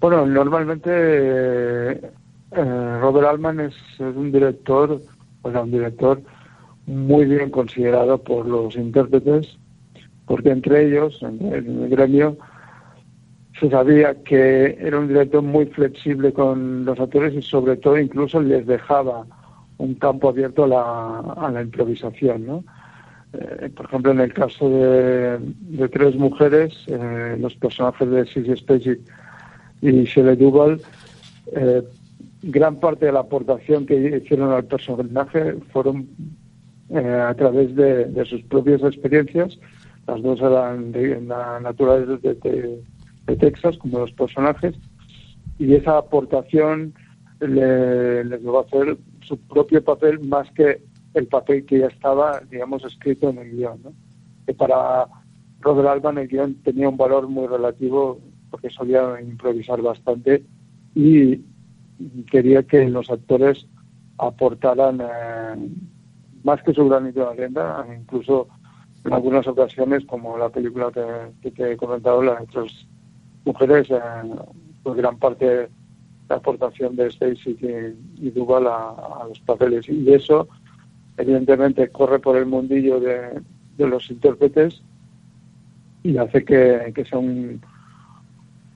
Bueno, 0.00 0.24
normalmente 0.24 0.90
eh, 0.90 2.12
Robert 2.52 3.26
Altman 3.26 3.60
es, 3.60 3.74
un 3.98 4.32
director, 4.32 5.02
o 5.42 5.50
sea, 5.50 5.62
un 5.62 5.70
director 5.72 6.22
muy 6.86 7.26
bien 7.26 7.50
considerado 7.50 8.18
por 8.18 8.46
los 8.46 8.76
intérpretes, 8.76 9.58
porque 10.30 10.50
entre 10.50 10.86
ellos, 10.86 11.18
en, 11.22 11.44
el 11.52 11.88
gremio, 11.88 12.36
se 13.58 13.68
sabía 13.68 14.14
que 14.22 14.78
era 14.80 15.00
un 15.00 15.08
director 15.08 15.42
muy 15.42 15.66
flexible 15.66 16.32
con 16.32 16.84
los 16.84 17.00
actores 17.00 17.34
y 17.34 17.42
sobre 17.42 17.76
todo 17.76 17.98
incluso 17.98 18.40
les 18.40 18.64
dejaba 18.64 19.26
un 19.78 19.94
campo 19.96 20.28
abierto 20.28 20.62
a 20.62 20.68
la, 20.68 21.18
a 21.46 21.50
la 21.50 21.62
improvisación, 21.62 22.46
¿no? 22.46 22.64
Eh, 23.32 23.70
por 23.74 23.86
ejemplo, 23.86 24.12
en 24.12 24.20
el 24.20 24.32
caso 24.32 24.70
de, 24.70 25.88
tres 25.88 26.14
mujeres, 26.14 26.74
eh, 26.86 27.36
los 27.40 27.56
personajes 27.56 28.08
de 28.08 28.24
Sissy 28.26 28.56
Spacek 28.56 29.00
y 29.82 30.04
Shelley 30.04 30.36
Duvall, 30.36 30.80
eh, 31.56 31.82
gran 32.44 32.78
parte 32.78 33.06
de 33.06 33.12
la 33.12 33.20
aportación 33.20 33.84
que 33.84 34.20
hicieron 34.22 34.52
al 34.52 34.64
personaje 34.64 35.56
fueron 35.72 36.08
a 36.94 37.34
través 37.34 37.74
de, 37.74 38.24
sus 38.26 38.42
propias 38.42 38.80
experiencias. 38.82 39.58
Las 40.10 40.22
dos 40.22 40.40
eran 40.40 40.90
de, 40.90 41.20
naturales 41.20 42.20
de, 42.20 42.82
Texas, 43.38 43.78
como 43.78 44.00
los 44.00 44.10
personajes, 44.10 44.74
y 45.56 45.72
esa 45.74 45.98
aportación 45.98 46.92
le, 47.38 48.24
les 48.24 48.44
va 48.44 48.58
a 48.58 48.62
hacer 48.62 48.98
su 49.22 49.38
propio 49.38 49.84
papel 49.84 50.18
más 50.18 50.50
que 50.50 50.82
el 51.14 51.28
papel 51.28 51.64
que 51.64 51.78
ya 51.78 51.86
estaba, 51.86 52.40
digamos, 52.50 52.84
escrito 52.84 53.28
en 53.30 53.38
el 53.38 53.52
guion. 53.52 53.80
Que 54.46 54.52
para 54.52 55.06
Robert 55.60 55.88
Alban 55.88 56.18
el 56.18 56.26
guion 56.26 56.54
tenía 56.64 56.88
un 56.88 56.96
valor 56.96 57.28
muy 57.28 57.46
relativo 57.46 58.18
porque 58.50 58.68
solía 58.68 59.20
improvisar 59.20 59.80
bastante 59.80 60.42
y 60.92 61.40
quería 62.32 62.64
que 62.64 62.88
los 62.88 63.08
actores 63.10 63.64
aportaran 64.18 65.00
eh, 65.00 65.68
más 66.42 66.60
que 66.64 66.74
su 66.74 66.88
granito 66.88 67.20
de 67.20 67.44
arena, 67.44 67.86
incluso 67.96 68.48
en 69.04 69.12
algunas 69.12 69.46
ocasiones, 69.46 70.04
como 70.04 70.36
la 70.36 70.48
película 70.48 70.90
que, 70.92 71.50
te 71.50 71.72
he 71.72 71.76
comentado, 71.76 72.22
las 72.22 72.44
mujeres, 73.44 73.90
eh, 73.90 74.00
pues 74.82 74.96
gran 74.96 75.18
parte 75.18 75.44
de 75.44 75.68
la 76.28 76.36
aportación 76.36 76.96
de 76.96 77.06
Stacy 77.08 77.56
y 78.16 78.30
Duval 78.30 78.66
a, 78.66 79.24
los 79.28 79.40
papeles. 79.40 79.88
Y 79.88 80.12
eso, 80.12 80.48
evidentemente, 81.16 81.88
corre 81.88 82.18
por 82.18 82.36
el 82.36 82.46
mundillo 82.46 83.00
de, 83.00 83.42
los 83.78 84.10
intérpretes 84.10 84.82
y 86.02 86.18
hace 86.18 86.44
que 86.44 87.04
sea 87.08 87.18
un, 87.18 87.62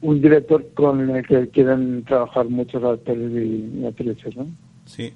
un 0.05 0.21
director 0.21 0.71
con 0.75 1.09
el 1.11 1.27
que 1.27 1.49
quieren 1.49 2.05
trabajar 2.05 2.47
muchos 2.49 2.85
actores 2.85 3.33
y, 3.33 3.87
actrices, 3.87 4.37
¿no? 4.37 4.47
Sí. 4.85 5.15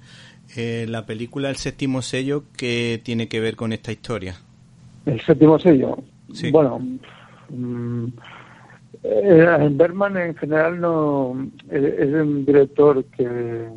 Eh, 0.57 0.87
la 0.89 1.05
película 1.05 1.51
El 1.51 1.57
séptimo 1.57 2.01
sello, 2.01 2.45
¿qué 2.57 2.99
tiene 3.05 3.29
que 3.29 3.39
ver 3.39 3.55
con 3.55 3.75
esta 3.75 3.93
historia? 3.93 4.37
El 5.09 5.21
séptimo 5.21 5.59
sello. 5.59 5.99
Sí. 6.33 6.51
Bueno, 6.51 6.79
mm, 7.49 8.07
eh, 9.03 9.69
Berman 9.73 10.17
en 10.17 10.35
general 10.37 10.81
no 10.81 11.49
es, 11.71 12.15
un 12.15 12.45
director 12.45 13.05
que 13.07 13.69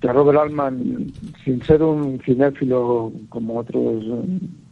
que 0.00 0.10
Robert 0.10 0.38
Altman, 0.38 1.12
sin 1.44 1.62
ser 1.62 1.82
un 1.82 2.18
cinéfilo 2.20 3.12
como 3.28 3.58
otros 3.58 4.02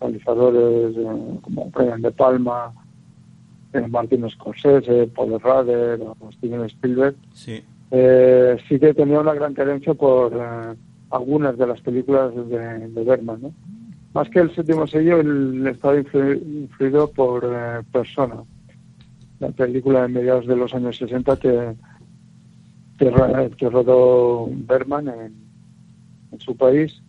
realizadores, 0.00 0.96
eh, 0.96 1.38
como 1.42 1.70
Brian 1.70 2.00
De 2.00 2.10
Palma, 2.10 2.72
eh, 3.74 3.86
Martin 3.86 4.28
Scorsese, 4.30 5.06
Paul 5.08 5.38
Rader 5.38 6.00
o 6.00 6.32
Steven 6.32 6.64
Spielberg, 6.64 7.14
sí. 7.34 7.62
Eh, 7.90 8.56
sí 8.68 8.78
que 8.78 8.94
tenía 8.94 9.20
una 9.20 9.34
gran 9.34 9.54
carencia 9.54 9.94
por 9.94 10.32
eh, 10.34 10.74
algunas 11.10 11.56
de 11.56 11.66
las 11.66 11.80
películas 11.80 12.34
de, 12.34 13.04
Berman. 13.04 13.42
¿no? 13.42 13.52
Más 14.14 14.28
que 14.30 14.40
el 14.40 14.54
séptimo 14.54 14.86
sello, 14.86 15.20
él 15.20 15.66
estaba 15.66 15.98
influido 15.98 17.10
por 17.12 17.46
Persona, 17.92 18.42
la 19.38 19.50
película 19.50 20.02
de 20.02 20.08
mediados 20.08 20.46
de 20.46 20.56
los 20.56 20.74
años 20.74 20.96
60 20.96 21.36
que, 21.36 21.74
que, 22.98 23.68
rodó 23.68 24.48
Berman 24.50 25.08
en, 25.08 25.34
en 26.32 26.40
su 26.40 26.56
país. 26.56 27.02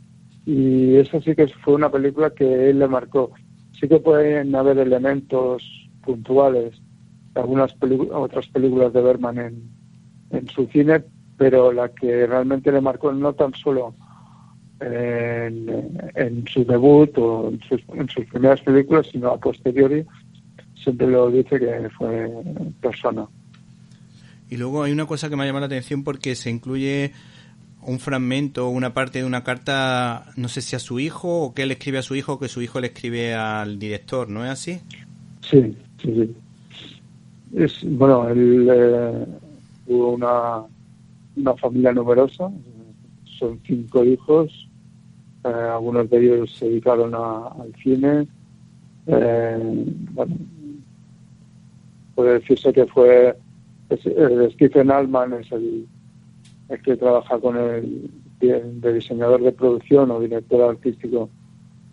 Y 0.45 0.95
esa 0.95 1.21
sí 1.21 1.35
que 1.35 1.47
fue 1.47 1.75
una 1.75 1.89
película 1.89 2.31
que 2.31 2.69
él 2.69 2.79
le 2.79 2.87
marcó. 2.87 3.31
Sí 3.71 3.87
que 3.87 3.99
pueden 3.99 4.53
haber 4.55 4.77
elementos 4.77 5.63
puntuales 6.03 6.81
algunas 7.35 7.75
otras 8.11 8.47
películas 8.47 8.91
de 8.93 9.01
Berman 9.01 9.37
en, 9.37 9.69
en 10.31 10.47
su 10.47 10.65
cine, 10.67 11.03
pero 11.37 11.71
la 11.71 11.89
que 11.89 12.27
realmente 12.27 12.71
le 12.71 12.81
marcó 12.81 13.11
no 13.11 13.33
tan 13.33 13.53
solo 13.53 13.95
en, 14.81 16.45
su 16.51 16.63
debut 16.63 17.17
o 17.17 17.49
en 17.49 17.59
sus, 17.61 17.81
en 17.93 18.07
sus, 18.09 18.25
primeras 18.25 18.61
películas, 18.61 19.07
sino 19.11 19.29
a 19.29 19.37
posteriori, 19.37 20.05
siempre 20.81 21.07
lo 21.07 21.29
dice 21.29 21.59
que 21.59 21.89
fue 21.97 22.31
persona. 22.81 23.27
Y 24.49 24.57
luego 24.57 24.83
hay 24.83 24.91
una 24.91 25.05
cosa 25.05 25.29
que 25.29 25.35
me 25.35 25.43
ha 25.43 25.45
llamado 25.45 25.61
la 25.61 25.65
atención 25.67 26.03
porque 26.03 26.35
se 26.35 26.49
incluye 26.49 27.11
un 27.81 27.99
fragmento, 27.99 28.69
una 28.69 28.93
parte 28.93 29.19
de 29.19 29.25
una 29.25 29.43
carta, 29.43 30.25
no 30.35 30.47
sé 30.47 30.61
si 30.61 30.75
a 30.75 30.79
su 30.79 30.99
hijo 30.99 31.43
o 31.43 31.53
que 31.53 31.63
él 31.63 31.71
escribe 31.71 31.99
a 31.99 32.03
su 32.03 32.15
hijo 32.15 32.33
o 32.33 32.39
que 32.39 32.47
su 32.47 32.61
hijo 32.61 32.79
le 32.79 32.87
escribe 32.87 33.33
al 33.35 33.79
director, 33.79 34.29
¿no 34.29 34.43
es 34.43 34.51
así? 34.51 34.79
Sí, 35.41 35.75
sí, 36.01 36.13
sí. 36.13 36.35
Es, 37.55 37.83
bueno, 37.83 38.27
él 38.29 38.67
eh, 38.71 39.25
tuvo 39.87 40.13
una, 40.13 40.63
una 41.35 41.55
familia 41.55 41.93
numerosa, 41.93 42.51
son 43.39 43.59
cinco 43.65 44.03
hijos, 44.03 44.68
eh, 45.43 45.47
algunos 45.47 46.09
de 46.09 46.17
ellos 46.17 46.55
se 46.55 46.65
dedicaron 46.65 47.15
al 47.15 47.73
cine. 47.81 48.27
Eh, 49.07 49.85
bueno, 50.11 50.35
puede 52.15 52.39
decirse 52.39 52.73
que 52.73 52.85
fue 52.85 53.35
Stephen 54.53 54.91
Altman 54.91 55.33
es 55.33 55.51
el, 55.51 55.87
el, 56.69 56.81
que 56.81 56.95
trabaja 56.97 57.39
con 57.39 57.57
el 57.57 58.11
de 58.39 58.93
diseñador 58.93 59.41
de 59.41 59.51
producción 59.51 60.11
o 60.11 60.19
director 60.19 60.69
artístico 60.69 61.29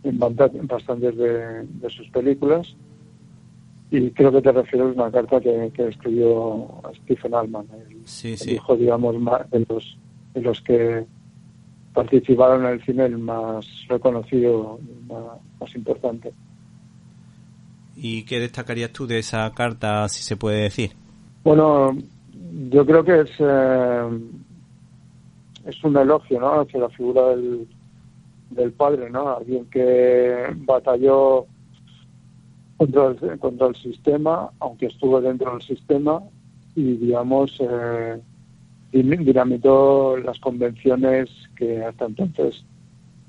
en 0.04 0.18
bastantes 0.18 1.16
de, 1.16 1.90
sus 1.90 2.08
películas 2.10 2.76
y 3.90 4.10
creo 4.10 4.30
que 4.32 4.42
te 4.42 4.52
refieres 4.52 4.96
a 4.96 5.02
una 5.02 5.10
carta 5.10 5.40
que, 5.40 5.72
escribió 5.76 6.68
Stephen 7.02 7.34
Altman, 7.34 7.66
el, 7.88 8.52
hijo, 8.52 8.76
digamos, 8.76 9.14
de 9.50 9.66
los, 9.68 9.98
de 10.34 10.40
los 10.40 10.60
que 10.60 11.06
participaron 11.96 12.66
en 12.66 12.72
el 12.72 12.84
cine 12.84 13.06
el 13.06 13.16
más 13.16 13.66
reconocido, 13.88 14.78
más, 15.08 15.40
más 15.58 15.74
importante. 15.74 16.30
¿Y 17.96 18.24
qué 18.24 18.38
destacarías 18.38 18.92
tú 18.92 19.06
de 19.06 19.18
esa 19.18 19.50
carta, 19.54 20.06
si 20.10 20.22
se 20.22 20.36
puede 20.36 20.64
decir? 20.64 20.90
Bueno, 21.42 21.96
yo 22.70 22.84
creo 22.84 23.02
que 23.02 23.20
es, 23.22 23.30
eh, 23.38 24.08
es 25.64 25.84
un 25.84 25.96
elogio 25.96 26.38
¿no? 26.38 26.60
hacia 26.60 26.80
la 26.80 26.90
figura 26.90 27.28
del, 27.28 27.66
del 28.50 28.72
padre, 28.72 29.08
¿no? 29.08 29.34
Alguien 29.34 29.64
que 29.70 30.54
batalló 30.54 31.46
contra 32.76 33.06
el, 33.06 33.38
contra 33.38 33.68
el 33.68 33.76
sistema, 33.76 34.50
aunque 34.60 34.86
estuvo 34.86 35.18
dentro 35.22 35.52
del 35.52 35.62
sistema, 35.62 36.20
y 36.74 36.98
digamos, 36.98 37.56
eh, 37.60 38.20
dinamitó 39.02 40.16
las 40.16 40.38
convenciones 40.40 41.30
que 41.56 41.84
hasta 41.84 42.06
entonces 42.06 42.64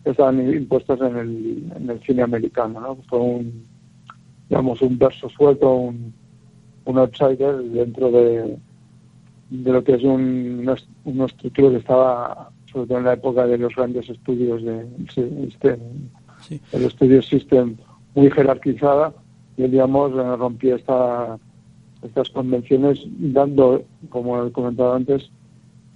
estaban 0.03 0.39
impuestas 0.53 0.99
en 1.01 1.17
el, 1.17 1.71
en 1.75 1.89
el 1.89 1.99
cine 2.01 2.23
americano, 2.23 2.79
¿no? 2.79 2.95
Fue 3.09 3.19
un, 3.19 3.65
digamos, 4.49 4.81
un 4.81 4.97
verso 4.97 5.29
suelto, 5.29 5.73
un, 5.73 6.13
un 6.85 6.97
outsider 6.97 7.57
dentro 7.63 8.11
de, 8.11 8.57
de 9.49 9.71
lo 9.71 9.83
que 9.83 9.95
es 9.95 10.03
un, 10.03 10.69
una, 11.05 11.25
estructura 11.25 11.71
que 11.71 11.77
estaba, 11.77 12.49
sobre 12.71 12.87
todo 12.87 12.97
en 12.99 13.05
la 13.05 13.13
época 13.13 13.45
de 13.45 13.57
los 13.57 13.75
grandes 13.75 14.09
estudios 14.09 14.63
de, 14.63 14.87
este, 15.47 15.77
el 16.71 16.83
estudio 16.83 17.21
System 17.21 17.75
muy 18.15 18.31
jerarquizada, 18.31 19.13
y 19.57 19.63
digamos 19.63 20.11
rompió 20.37 20.75
esta, 20.75 21.37
estas 22.03 22.29
convenciones 22.29 22.99
dando, 23.05 23.83
como 24.09 24.45
he 24.45 24.51
comentado 24.51 24.93
antes, 24.93 25.29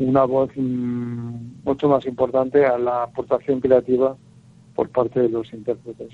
una 0.01 0.25
voz 0.25 0.49
mm, 0.55 1.63
mucho 1.63 1.87
más 1.87 2.05
importante 2.05 2.65
a 2.65 2.77
la 2.77 3.03
aportación 3.03 3.59
creativa 3.59 4.15
por 4.75 4.89
parte 4.89 5.21
de 5.21 5.29
los 5.29 5.51
intérpretes 5.53 6.09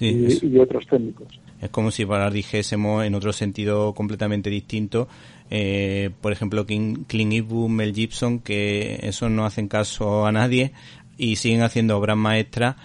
y, 0.00 0.58
otros 0.58 0.86
técnicos. 0.86 1.40
Es 1.60 1.70
como 1.70 1.90
si 1.90 2.06
para 2.06 2.30
dijésemos 2.30 3.04
en 3.04 3.14
otro 3.14 3.32
sentido 3.32 3.92
completamente 3.94 4.50
distinto, 4.50 5.08
eh, 5.50 6.10
por 6.20 6.32
ejemplo, 6.32 6.64
Clint 6.66 7.12
Eastwood, 7.12 7.68
Mel 7.68 7.94
Gibson, 7.94 8.40
que 8.40 9.00
eso 9.02 9.28
no 9.28 9.44
hacen 9.44 9.68
caso 9.68 10.26
a 10.26 10.32
nadie 10.32 10.72
y 11.18 11.36
siguen 11.36 11.62
haciendo 11.62 11.98
obras 11.98 12.16
maestras 12.16 12.76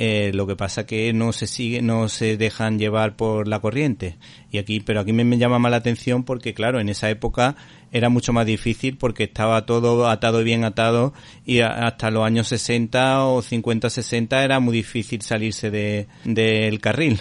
eh, 0.00 0.30
lo 0.32 0.46
que 0.46 0.54
pasa 0.54 0.86
que 0.86 1.12
no 1.12 1.32
se 1.32 1.48
sigue, 1.48 1.82
no 1.82 2.08
se 2.08 2.36
dejan 2.36 2.78
llevar 2.78 3.16
por 3.16 3.48
la 3.48 3.58
corriente. 3.58 4.14
Y 4.48 4.58
aquí, 4.58 4.78
pero 4.78 5.00
aquí 5.00 5.12
me, 5.12 5.24
llama 5.38 5.58
más 5.58 5.72
atención 5.72 6.22
porque, 6.22 6.54
claro, 6.54 6.78
en 6.78 6.88
esa 6.88 7.10
época 7.10 7.56
era 7.90 8.08
mucho 8.08 8.32
más 8.32 8.46
difícil 8.46 8.96
porque 8.96 9.24
estaba 9.24 9.66
todo 9.66 10.06
atado 10.08 10.40
y 10.40 10.44
bien 10.44 10.62
atado 10.62 11.14
y 11.44 11.62
hasta 11.62 12.12
los 12.12 12.24
años 12.24 12.46
60 12.46 13.24
o 13.24 13.42
50, 13.42 13.90
60 13.90 14.44
era 14.44 14.60
muy 14.60 14.72
difícil 14.72 15.20
salirse 15.22 15.72
del 15.72 16.06
de, 16.24 16.78
carril. 16.80 17.18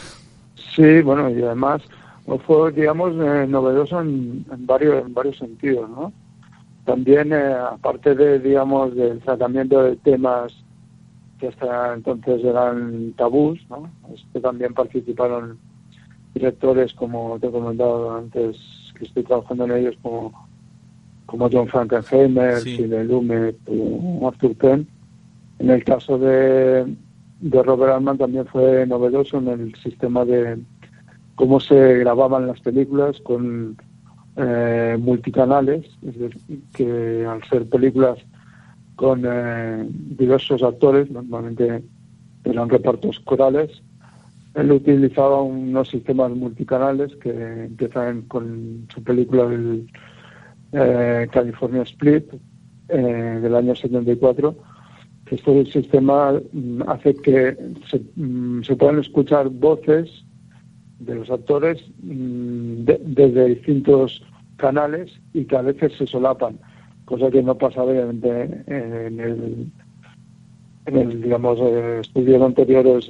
Sí, 0.76 1.02
bueno, 1.02 1.32
y 1.32 1.42
además 1.42 1.82
fue, 2.46 2.72
digamos, 2.74 3.12
eh, 3.16 3.48
novedoso 3.48 4.02
en, 4.02 4.46
varios, 4.68 5.04
en 5.04 5.16
varios 5.16 5.36
sentidos, 5.40 5.90
¿no? 5.90 6.14
También, 6.86 7.34
eh, 7.34 7.56
aparte 7.72 8.14
de, 8.14 8.38
digamos, 8.38 8.96
del 8.96 9.20
tratamiento 9.22 9.82
de 9.82 9.96
temas 9.96 10.54
que 11.40 11.48
hasta 11.48 11.94
entonces 11.94 12.44
eran 12.44 13.14
tabús, 13.14 13.60
¿no? 13.70 13.90
que 14.34 14.40
también 14.40 14.74
participaron 14.74 15.58
directores, 16.34 16.94
como 16.94 17.38
te 17.40 17.48
he 17.48 17.52
comentado 17.52 18.16
antes, 18.16 18.58
que 18.98 19.06
estoy 19.06 19.24
trabajando 19.24 19.66
en 19.66 19.72
ellos, 19.72 19.96
como, 20.02 20.48
como 21.26 21.50
John 21.52 21.68
Frankenheimer, 21.68 22.60
sí. 22.60 22.78
Lumet 22.88 23.58
o 23.68 24.28
Arthur 24.28 24.56
Penn. 24.56 24.88
En 25.60 25.70
el 25.70 25.84
caso 25.84 26.18
de, 26.18 26.96
de 27.40 27.64
Robert 27.64 27.94
Altman 27.94 28.18
también 28.18 28.46
fue 28.48 28.86
novedoso 28.86 29.38
en 29.38 29.48
el 29.48 29.76
sistema 29.76 30.26
de 30.26 30.60
cómo 31.36 31.60
se 31.60 32.00
grababan 32.00 32.48
las 32.48 32.60
películas 32.62 33.20
con 33.22 33.78
eh, 34.36 34.98
multicanales, 35.00 35.86
es 36.06 36.20
decir, 36.20 36.62
que 36.74 37.26
al 37.26 37.44
ser 37.46 37.68
películas 37.68 38.20
con 38.98 39.24
eh, 39.26 39.86
diversos 39.90 40.64
actores, 40.64 41.10
normalmente 41.12 41.84
eran 42.44 42.68
repartos 42.68 43.20
corales. 43.20 43.70
Él 44.56 44.72
utilizaba 44.72 45.44
unos 45.44 45.90
sistemas 45.90 46.32
multicanales 46.32 47.16
que 47.18 47.30
empiezan 47.30 48.24
con 48.24 48.88
su 48.92 49.04
película 49.04 49.46
del 49.46 49.88
eh, 50.72 51.28
California 51.32 51.84
Split 51.84 52.26
eh, 52.90 53.40
del 53.42 53.56
año 53.56 53.76
74. 53.76 54.58
Este 55.30 55.66
sistema 55.66 56.34
mm, 56.52 56.82
hace 56.88 57.14
que 57.18 57.56
se, 57.88 58.02
mm, 58.16 58.64
se, 58.64 58.76
puedan 58.76 58.98
escuchar 58.98 59.50
voces 59.50 60.10
de 60.98 61.14
los 61.14 61.30
actores 61.30 61.84
mm, 62.02 62.84
desde 62.84 63.46
distintos 63.46 64.24
canales 64.56 65.12
y 65.36 65.46
que 65.46 65.56
a 65.56 65.62
veces 65.62 65.94
se 66.00 66.08
solapan 66.08 66.58
cosa 67.08 67.32
que 67.32 67.42
no 67.42 67.56
pasaba 67.56 67.92
obviamente 67.92 68.44
en 68.68 69.20
el, 69.20 69.68
en 70.86 70.98
el 70.98 71.22
digamos, 71.22 71.58
eh, 71.62 72.00
estudios 72.02 72.42
anteriores 72.42 73.10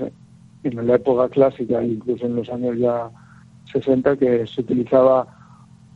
en 0.64 0.88
la 0.88 0.96
época 0.96 1.28
clásica, 1.30 1.84
incluso 1.84 2.28
en 2.28 2.36
los 2.36 2.48
años 2.50 2.78
ya 2.78 3.10
60, 3.72 4.18
que 4.18 4.46
se 4.46 4.62
utilizaba 4.62 5.28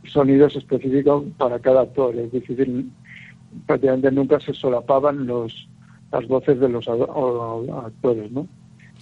sonidos 0.04 0.56
específicos 0.56 1.26
para 1.38 1.60
cada 1.60 1.82
actor, 1.82 2.16
es 2.16 2.32
decir, 2.32 2.88
prácticamente 3.68 4.12
nunca 4.12 4.40
se 4.40 4.54
solapaban 4.54 5.28
los 5.28 5.68
las 6.12 6.28
voces 6.28 6.60
de 6.60 6.70
los 6.70 6.88
actores, 6.90 8.32
¿no? 8.32 8.48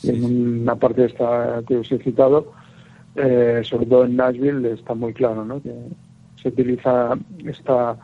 En 0.03 0.61
una 0.61 0.75
parte 0.75 1.05
esta 1.05 1.63
que 1.67 1.77
os 1.77 1.91
he 1.91 1.97
citado, 1.99 2.51
eh, 3.15 3.61
sobre 3.63 3.87
todo 3.87 4.05
en 4.05 4.15
Nashville, 4.15 4.73
está 4.73 4.93
muy 4.93 5.13
claro, 5.13 5.43
¿no? 5.43 5.59
Que 5.61 5.73
se 6.35 6.49
utiliza 6.49 7.17
esta 7.45 7.97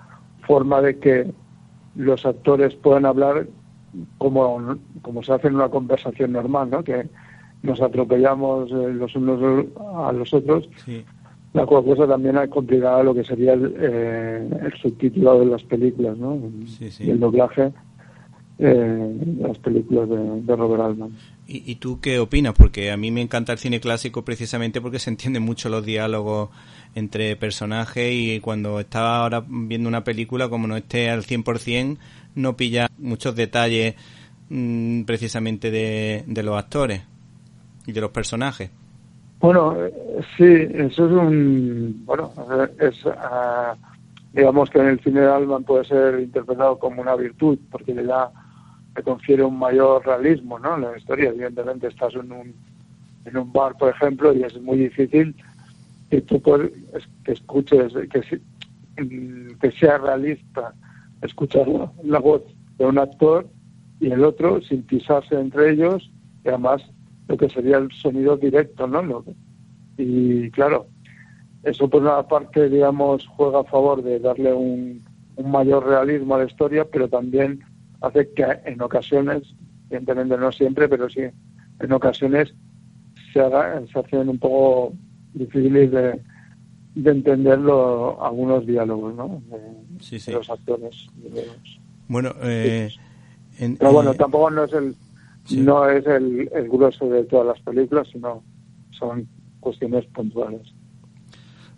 forma 0.45 0.81
de 0.81 0.99
que 0.99 1.31
los 1.95 2.25
actores 2.25 2.75
puedan 2.75 3.05
hablar 3.05 3.47
como, 4.17 4.77
como 5.01 5.23
se 5.23 5.34
hace 5.34 5.47
en 5.47 5.55
una 5.55 5.69
conversación 5.69 6.34
normal, 6.34 6.69
¿no? 6.69 6.84
Que 6.84 7.08
nos 7.63 7.81
atropellamos 7.81 8.69
eh, 8.71 8.93
los 8.93 9.15
unos 9.15 9.65
a 9.97 10.12
los 10.12 10.34
otros. 10.34 10.69
La 11.53 11.65
cual 11.65 11.86
cosa 11.86 12.05
también 12.05 12.38
ha 12.38 12.47
complicado 12.47 13.01
lo 13.03 13.13
que 13.13 13.23
sería 13.23 13.53
el, 13.53 13.73
eh, 13.79 14.49
el 14.63 14.73
subtitulado 14.73 15.39
de 15.39 15.45
las 15.45 15.63
películas, 15.63 16.17
¿no? 16.17 16.38
Y 16.99 17.10
el 17.10 17.19
doblaje 17.19 17.71
eh, 18.58 19.36
las 19.39 19.58
películas 19.58 20.08
de, 20.08 20.56
Robert 20.56 20.82
Altman. 20.82 21.12
¿Y, 21.48 21.76
tú 21.76 22.00
qué 22.00 22.20
opinas? 22.20 22.54
Porque 22.58 22.89
a 22.91 22.98
mí 22.98 23.12
me 23.12 23.22
encanta 23.22 23.52
el 23.52 23.60
cine 23.60 23.80
clásico 23.80 24.24
precisamente 24.24 24.82
porque 24.82 24.98
se 24.98 25.10
entienden 25.10 25.44
mucho 25.44 25.70
los 25.70 25.86
diálogos 25.86 26.50
entre 26.96 27.36
personajes 27.36 28.12
y 28.13 28.39
cuando 28.39 28.80
estaba 28.80 29.18
ahora 29.18 29.44
viendo 29.46 29.89
una 29.89 30.04
película, 30.04 30.50
como 30.50 30.68
no 30.68 30.78
esté 30.78 31.10
al 31.10 31.24
100%, 31.24 31.98
no 32.36 32.56
pilla 32.56 32.88
muchos 32.98 33.36
detalles 33.36 33.96
mm, 34.50 35.04
precisamente 35.04 35.70
de, 35.70 36.44
los 36.44 36.58
actores 36.58 37.04
y 37.86 37.91
de 37.91 38.02
los 38.02 38.12
personajes. 38.12 38.72
Bueno, 39.39 39.76
eh, 39.78 39.94
sí, 40.38 40.46
eso 40.46 41.06
es 41.06 41.12
un. 41.12 42.04
Bueno, 42.06 42.32
es. 42.80 42.96
Ah, 43.06 43.76
digamos 44.32 44.70
que 44.70 44.80
en 44.80 44.88
el 44.88 45.00
cine 45.02 45.22
de 45.22 45.28
Altman 45.28 45.63
puede 45.63 45.86
ser 45.86 46.20
interpretado 46.20 46.80
como 46.80 47.02
una 47.02 47.15
virtud 47.15 47.60
porque 47.70 47.94
le 47.94 48.04
da 48.04 48.32
te 48.95 49.03
confiere 49.03 49.43
un 49.43 49.60
mayor 49.60 50.05
realismo 50.05 50.58
¿no? 50.58 50.75
en 50.75 50.81
la 50.81 50.97
historia. 50.97 51.29
Evidentemente 51.29 51.88
estás 51.88 52.13
en 52.15 52.31
un, 52.31 52.53
en 53.25 53.38
un 53.38 53.51
bar, 53.51 53.75
por 53.77 53.89
ejemplo, 53.89 54.34
y 54.34 54.43
es 54.43 54.60
muy 54.62 54.77
difícil 54.77 55.36
que 56.10 56.21
tú 56.21 56.41
puedes, 56.41 56.71
que 57.23 57.34
escuches, 57.34 57.93
que, 57.93 58.41
que 59.60 59.71
sea 59.71 59.97
realista 59.97 60.73
escuchar 61.21 61.67
la, 62.03 62.19
voz 62.19 62.43
de 62.77 62.86
un 62.86 62.97
actor 62.97 63.47
y 63.99 64.12
el 64.12 64.23
otro 64.23 64.62
sin 64.62 64.84
pisarse 64.84 65.36
entre 65.36 65.71
ellos 65.71 66.12
y 66.43 66.49
además 66.49 66.81
lo 67.27 67.38
que 67.38 67.49
sería 67.49 67.77
el 67.77 67.91
sonido 67.91 68.38
directo, 68.38 68.88
¿no? 68.88 69.25
y 69.97 70.51
claro, 70.51 70.88
eso 71.63 71.89
por 71.89 72.03
una 72.03 72.21
parte, 72.23 72.69
digamos, 72.69 73.25
juega 73.27 73.62
a 73.62 73.63
favor 73.63 74.03
de 74.03 74.19
darle 74.19 74.53
un, 74.53 75.03
un 75.36 75.51
mayor 75.51 75.88
realismo 75.88 76.36
a 76.36 76.39
la 76.39 76.45
historia, 76.45 76.86
pero 76.86 77.10
también 77.10 77.63
hace 78.06 78.32
que 78.34 78.46
en 78.65 78.82
ocasiones, 78.82 79.44
evidentemente 79.89 80.38
no 80.38 80.52
siempre, 80.52 80.88
pero 80.88 81.10
sí 81.10 81.22
en 81.80 81.91
ocasiones 81.91 82.54
se, 83.34 83.39
haga, 83.39 83.82
se 83.91 84.00
hacen 84.00 84.30
un 84.30 84.39
poco 84.39 84.94
difíciles 85.34 85.91
de, 85.91 86.22
de 86.96 87.12
entenderlo 87.12 88.24
algunos 88.24 88.65
diálogos 88.65 89.15
¿no? 89.15 89.41
de, 89.50 90.34
los 90.34 90.50
actores. 90.50 91.08
Bueno, 92.08 92.34
eh, 92.41 92.89
pero 93.78 93.91
bueno, 93.91 94.12
eh, 94.12 94.15
tampoco 94.15 94.50
no 94.50 94.63
es 94.63 94.74
el 94.74 94.96
no 95.52 95.88
es 95.88 96.06
el, 96.08 96.50
el 96.54 96.70
grueso 96.70 97.08
de 97.08 97.24
todas 97.26 97.46
las 97.46 97.62
películas, 97.62 98.08
sino 98.12 98.44
son 98.91 99.28
cuestiones 99.60 100.06
puntuales. 100.08 100.74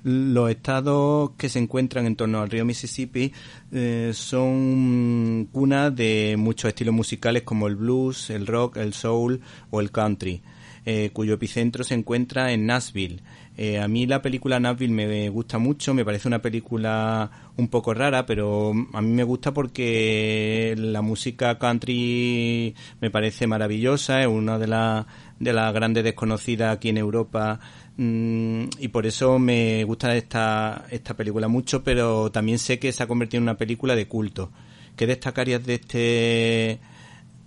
Los 0.10 0.50
estados 0.50 1.32
que 1.32 1.50
se 1.50 1.60
encuentran 1.60 2.06
en 2.06 2.16
torno 2.16 2.40
al 2.40 2.50
río 2.50 2.64
Mississippi 2.64 3.34
eh, 3.74 4.12
son 4.14 5.50
cuna 5.52 5.92
de 5.92 6.36
muchos 6.40 6.70
estilos 6.70 6.96
musicales 6.96 7.44
como 7.44 7.68
el 7.68 7.76
blues, 7.76 8.30
el 8.30 8.48
rock, 8.48 8.78
el 8.78 8.94
soul 8.94 9.42
o 9.70 9.82
el 9.82 9.92
country, 9.92 10.42
eh, 10.86 11.10
cuyo 11.12 11.34
epicentro 11.34 11.84
se 11.84 11.96
encuentra 11.96 12.54
en 12.54 12.68
Nashville. 12.68 13.20
Eh, 13.58 13.80
a 13.82 13.90
mí 13.90 14.06
la 14.06 14.22
película 14.22 14.62
Nashville 14.62 14.94
me 14.94 15.28
gusta 15.28 15.58
mucho, 15.58 15.94
me 15.94 16.06
parece 16.06 16.30
una 16.30 16.42
película 16.42 17.47
un 17.58 17.68
poco 17.70 17.94
rara, 17.94 18.26
pero 18.26 18.72
a 18.94 19.02
mí 19.02 19.12
me 19.12 19.24
gusta 19.24 19.54
porque 19.54 20.76
la 20.78 21.02
música 21.02 21.58
country 21.58 22.76
me 23.02 23.10
parece 23.10 23.48
maravillosa, 23.48 24.22
es 24.22 24.28
una 24.28 24.60
de 24.60 24.68
las 24.68 25.06
de 25.40 25.54
las 25.54 25.74
grandes 25.74 26.04
desconocidas 26.04 26.76
aquí 26.76 26.90
en 26.90 26.98
Europa 26.98 27.60
mm, 27.98 28.64
y 28.80 28.88
por 28.88 29.06
eso 29.06 29.38
me 29.38 29.84
gusta 29.84 30.16
esta, 30.16 30.86
esta 30.90 31.16
película 31.16 31.48
mucho, 31.48 31.84
pero 31.84 32.32
también 32.32 32.60
sé 32.60 32.80
que 32.80 32.92
se 32.92 33.04
ha 33.04 33.08
convertido 33.08 33.40
en 33.40 33.44
una 33.44 33.58
película 33.58 33.96
de 33.96 34.08
culto. 34.08 34.52
¿Qué 34.96 35.06
destacarías 35.08 35.66
de 35.66 35.74
este 35.76 36.80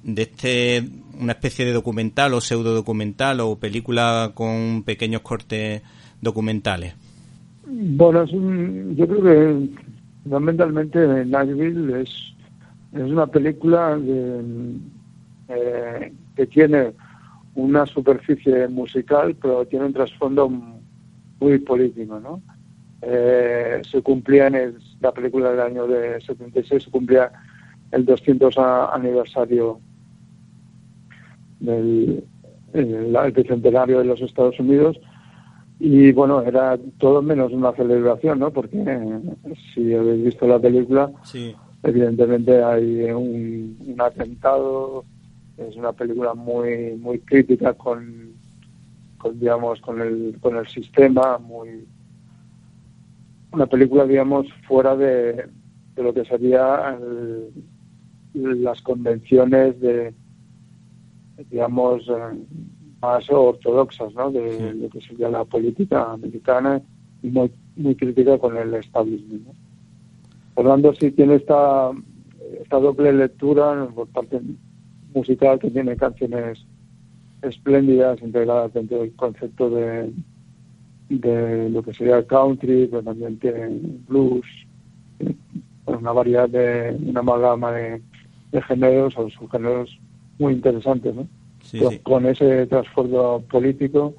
de 0.03 0.23
este 0.23 0.88
una 1.20 1.33
especie 1.33 1.64
de 1.64 1.73
documental 1.73 2.33
o 2.35 2.40
pseudo 2.40 2.75
documental 2.75 3.40
o 3.40 3.57
película 3.57 4.33
con 4.35 4.83
pequeños 4.85 5.20
cortes 5.20 5.83
documentales? 6.20 6.94
Bueno, 7.66 8.25
yo 8.25 9.07
creo 9.07 9.23
que 9.23 9.68
fundamentalmente 10.22 11.24
Nashville 11.24 12.02
es, 12.02 12.11
es 12.92 13.02
una 13.02 13.26
película 13.26 13.98
eh, 15.48 16.12
que 16.37 16.46
tiene 16.46 16.92
una 17.54 17.87
superficie 17.87 18.68
musical, 18.68 19.37
pero 19.40 19.66
tiene 19.66 19.87
un 19.87 19.92
trasfondo 19.92 20.48
muy 20.48 21.59
político, 21.59 22.20
¿no? 22.20 22.42
Eh, 23.02 23.80
se 23.90 24.02
cumplía 24.02 24.48
en 24.48 24.78
la 25.00 25.12
película 25.12 25.50
del 25.50 25.61
año 25.61 25.87
de 25.87 26.20
76, 26.20 26.85
se 26.85 26.90
cumplía 26.90 27.33
el 27.92 28.04
200 28.04 28.56
aniversario 28.92 29.80
del 31.59 32.22
el, 32.72 33.16
el 33.16 33.33
bicentenario 33.33 33.98
de 33.98 34.04
los 34.04 34.20
Estados 34.20 34.59
Unidos 34.61 35.00
y 35.83 36.12
bueno, 36.12 36.43
era 36.43 36.79
todo 36.99 37.23
menos 37.23 37.53
una 37.53 37.73
celebración, 37.73 38.38
¿no? 38.38 38.51
Porque 38.51 38.77
si 39.73 39.95
habéis 39.95 40.25
visto 40.25 40.47
la 40.47 40.59
película, 40.59 41.11
evidentemente 41.83 42.62
hay 42.62 43.11
un, 43.11 43.97
atentado, 43.99 45.07
es 45.57 45.75
una 45.77 45.93
película 45.93 46.35
muy 46.35 46.97
muy 46.97 47.21
crítica 47.21 47.73
con, 47.73 48.35
con 49.16 49.40
digamos 49.40 49.81
con 49.81 50.03
el 50.03 50.37
con 50.43 50.59
el 50.59 50.69
sistema, 50.69 51.38
muy 51.38 51.87
una 53.51 53.64
película 53.64 54.05
digamos 54.05 54.49
fuera 54.69 54.95
de, 54.95 55.47
de 55.95 56.03
lo 56.03 56.12
que 56.12 56.27
sería 56.27 56.99
las 58.35 58.83
convenciones 58.83 59.81
de 59.81 60.12
digamos 61.49 62.07
más 63.01 63.29
ortodoxas 63.31 64.13
¿no? 64.15 64.31
de 64.31 64.75
lo 64.75 64.89
que 64.91 65.01
sería 65.01 65.29
la 65.29 65.45
política 65.45 66.13
americana 66.13 66.83
y 67.23 67.29
muy, 67.29 67.51
muy 67.77 67.95
crítica 67.95 68.39
con 68.39 68.57
el 68.57 68.75
establishment. 68.75 69.47
¿no? 69.47 69.53
Fernando 70.55 70.93
sí 70.95 71.11
tiene 71.13 71.37
esta, 71.37 71.91
esta 72.61 72.79
doble 72.79 73.13
lectura 73.13 73.87
por 73.95 74.09
parte 74.09 74.41
musical 75.15 75.59
que 75.59 75.71
tiene 75.71 75.97
canciones 75.97 76.65
espléndidas 77.43 78.21
integradas 78.21 78.73
dentro 78.75 78.99
del 78.99 79.15
concepto 79.17 79.71
de, 79.71 80.13
de 81.09 81.71
lo 81.71 81.83
que 81.83 81.95
sería 81.95 82.19
el 82.19 82.27
country, 82.27 82.87
pero 82.91 83.03
también 83.03 83.39
tiene 83.39 83.81
blues, 84.07 84.47
una 85.87 86.13
variedad 86.13 86.49
de 86.49 86.97
una 87.07 87.21
amalgama 87.21 87.73
de, 87.73 88.03
de 88.53 88.63
géneros 88.63 89.17
o 89.17 89.29
subgéneros 89.31 89.99
muy 90.39 90.53
interesantes, 90.55 91.15
¿no? 91.15 91.27
Con 92.02 92.26
ese 92.26 92.66
trasfondo 92.66 93.42
político 93.50 94.14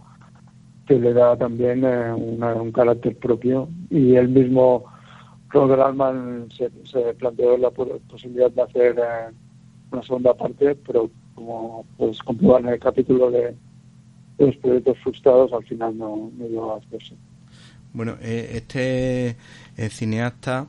que 0.86 1.00
le 1.00 1.14
da 1.14 1.38
también 1.38 1.84
eh, 1.86 2.14
un 2.14 2.72
carácter 2.72 3.16
propio 3.18 3.70
y 3.90 4.16
el 4.16 4.30
mismo 4.30 4.86
Robert 5.50 5.82
Altman 5.82 6.48
se, 6.52 6.70
planteó 7.14 7.58
la 7.58 7.70
posibilidad 7.72 8.52
de 8.52 8.62
hacer 8.62 8.98
eh, 8.98 9.34
una 9.92 10.04
segunda 10.04 10.34
parte, 10.34 10.76
pero 10.76 11.10
como 11.36 11.86
puedes 11.98 12.20
comprobar 12.20 12.62
en 12.62 12.70
el 12.70 12.80
capítulo 12.80 13.32
de, 13.32 13.56
los 14.38 14.56
proyectos 14.58 14.98
frustrados, 15.00 15.54
al 15.54 15.64
final 15.66 15.98
no, 15.98 16.32
no 16.36 16.48
llegó 16.48 16.74
a 16.74 16.78
hacerse. 16.78 17.16
Bueno, 17.94 18.16
eh, 18.22 18.52
este 18.56 19.36
cineasta 19.90 20.68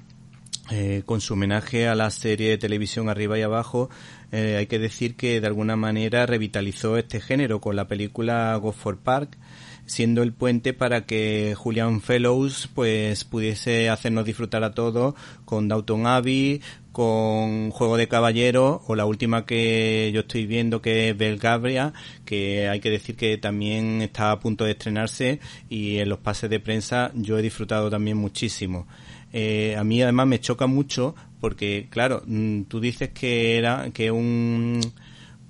eh, 0.74 1.02
con 1.04 1.20
su 1.20 1.34
homenaje 1.34 1.86
a 1.86 1.94
la 1.94 2.08
serie 2.08 2.48
de 2.48 2.56
televisión 2.56 3.10
Arriba 3.10 3.38
y 3.38 3.42
Abajo, 3.42 3.90
eh, 4.30 4.56
hay 4.58 4.66
que 4.68 4.78
decir 4.78 5.16
que 5.16 5.38
de 5.38 5.46
alguna 5.46 5.76
manera 5.76 6.24
revitalizó 6.24 6.96
este 6.96 7.20
género 7.20 7.60
con 7.60 7.76
la 7.76 7.88
película 7.88 8.56
Go 8.56 8.72
for 8.72 8.96
Park, 8.96 9.36
siendo 9.84 10.22
el 10.22 10.32
puente 10.32 10.72
para 10.72 11.04
que 11.04 11.54
Julian 11.54 12.00
Fellows 12.00 12.70
pues 12.74 13.24
pudiese 13.24 13.90
hacernos 13.90 14.24
disfrutar 14.24 14.64
a 14.64 14.72
todos 14.72 15.14
con 15.44 15.68
Downton 15.68 16.06
Abbey, 16.06 16.62
con 16.90 17.70
Juego 17.70 17.98
de 17.98 18.08
Caballeros 18.08 18.80
o 18.86 18.94
la 18.94 19.04
última 19.04 19.44
que 19.44 20.10
yo 20.14 20.20
estoy 20.20 20.46
viendo 20.46 20.80
que 20.80 21.10
es 21.10 21.18
Belgabria, 21.18 21.92
que 22.24 22.70
hay 22.70 22.80
que 22.80 22.88
decir 22.88 23.14
que 23.14 23.36
también 23.36 24.00
está 24.00 24.30
a 24.30 24.40
punto 24.40 24.64
de 24.64 24.70
estrenarse 24.70 25.38
y 25.68 25.98
en 25.98 26.08
los 26.08 26.20
pases 26.20 26.48
de 26.48 26.60
prensa 26.60 27.12
yo 27.14 27.38
he 27.38 27.42
disfrutado 27.42 27.90
también 27.90 28.16
muchísimo. 28.16 28.86
Eh, 29.32 29.76
a 29.78 29.84
mí 29.84 30.02
además 30.02 30.26
me 30.26 30.40
choca 30.40 30.66
mucho 30.66 31.14
porque, 31.40 31.88
claro, 31.90 32.22
mm, 32.26 32.62
tú 32.62 32.80
dices 32.80 33.10
que 33.10 33.56
era 33.58 33.90
que 33.92 34.10
un, 34.10 34.80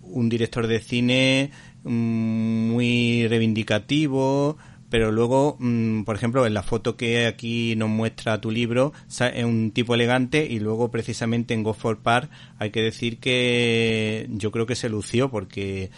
un 0.03 0.29
director 0.29 0.67
de 0.67 0.81
cine 0.81 1.51
mm, 1.85 2.71
muy 2.71 3.27
reivindicativo, 3.29 4.57
pero 4.93 5.11
luego, 5.11 5.57
mm, 5.59 6.03
por 6.05 6.17
ejemplo, 6.17 6.47
en 6.47 6.55
la 6.55 6.63
foto 6.63 6.97
que 6.97 7.27
aquí 7.27 7.75
nos 7.77 7.89
muestra 7.89 8.41
tu 8.41 8.51
libro, 8.51 8.93
es 9.09 9.45
un 9.45 9.71
tipo 9.73 9.95
elegante 9.95 10.47
y 10.49 10.61
luego 10.61 10.91
precisamente 10.91 11.55
en 11.55 11.63
Go 11.63 11.73
for 11.73 11.99
Park 11.99 12.31
hay 12.59 12.71
que 12.71 12.83
decir 12.83 13.19
que 13.19 14.29
yo 14.31 14.51
creo 14.53 14.67
que 14.67 14.77
se 14.77 14.89
lució 14.91 15.31
porque 15.31 15.91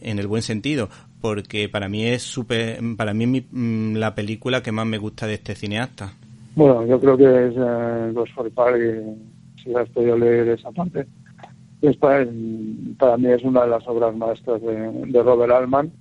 en 0.00 0.18
el 0.18 0.26
buen 0.26 0.42
sentido, 0.42 0.90
porque 1.20 1.68
para 1.68 1.88
mí 1.88 2.04
es 2.06 2.22
super, 2.22 2.80
para 2.96 3.14
mí 3.14 3.38
es 3.38 3.44
la 3.98 4.14
película 4.14 4.62
que 4.62 4.72
más 4.72 4.86
me 4.86 4.98
gusta 4.98 5.26
de 5.26 5.34
este 5.34 5.54
cineasta. 5.54 6.14
Bueno, 6.56 6.84
yo 6.86 7.00
creo 7.00 7.16
que 7.16 7.24
es 7.24 7.54
eh, 7.56 8.12
Ghost 8.12 8.32
for 8.34 8.50
Park, 8.50 8.76
y 8.78 9.62
si 9.62 9.74
has 9.74 9.88
podido 9.90 10.18
leer 10.18 10.48
esa 10.48 10.72
parte, 10.72 11.06
es 11.82 11.96
para, 11.96 12.26
para, 12.98 13.16
mí 13.16 13.28
es 13.28 13.42
una 13.42 13.62
de 13.62 13.68
las 13.68 13.86
obras 13.86 14.14
maestras 14.16 14.60
de, 14.60 15.22
Robert 15.22 15.52
Altman, 15.52 15.92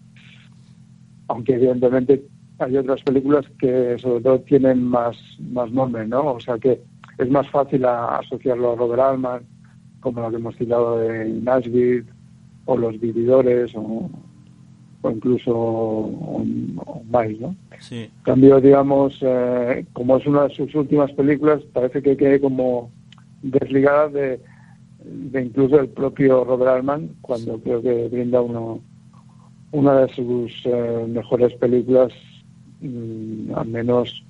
aunque 1.28 1.54
evidentemente 1.54 2.26
hay 2.58 2.76
otras 2.78 3.02
películas 3.04 3.46
que 3.60 3.98
sobre 4.00 4.22
todo 4.22 4.40
tienen 4.42 4.84
más, 4.84 5.16
más 5.52 5.72
nombre, 5.72 6.08
¿no? 6.08 6.34
O 6.34 6.40
sea 6.40 6.58
que 6.58 6.82
es 7.18 7.30
más 7.30 7.48
fácil 7.50 7.86
asociarlo 7.86 8.74
a 8.74 8.76
Robert 8.76 9.02
Altman, 9.02 9.44
como 10.00 10.22
la 10.22 10.30
que 10.30 10.38
hemos 10.38 10.56
citado 10.58 11.00
de 11.00 11.30
Nashville, 11.30 12.06
o 12.66 12.78
Los 12.78 13.00
Vividores, 13.00 13.72
o, 13.76 14.10
o 15.02 15.12
incluso 15.12 15.56
un, 15.56 16.80
más, 17.10 17.30
¿no? 17.40 17.56
Sí. 17.80 18.10
cambio, 18.24 18.60
digamos, 18.60 19.18
eh, 19.22 19.86
como 19.94 20.18
es 20.18 20.26
una 20.26 20.48
de 20.48 20.56
sus 20.56 20.74
últimas 20.76 21.12
películas, 21.14 21.62
parece 21.74 22.02
que 22.02 22.18
quede 22.18 22.42
como 22.42 22.92
desligada 23.42 24.10
de, 24.10 24.40
de 25.04 25.42
incluso 25.42 25.80
el 25.80 25.90
propio 25.90 26.44
Robert 26.44 26.72
Altman, 26.72 27.10
cuando 27.22 27.60
creo 27.60 27.82
que 27.82 28.10
brinda 28.10 28.42
uno, 28.42 28.82
una 29.72 30.02
de 30.02 30.14
sus 30.14 30.52
eh, 30.66 31.06
mejores 31.08 31.54
películas, 31.54 32.12
mm, 32.82 33.54
al 33.56 33.68
menos 33.68 34.24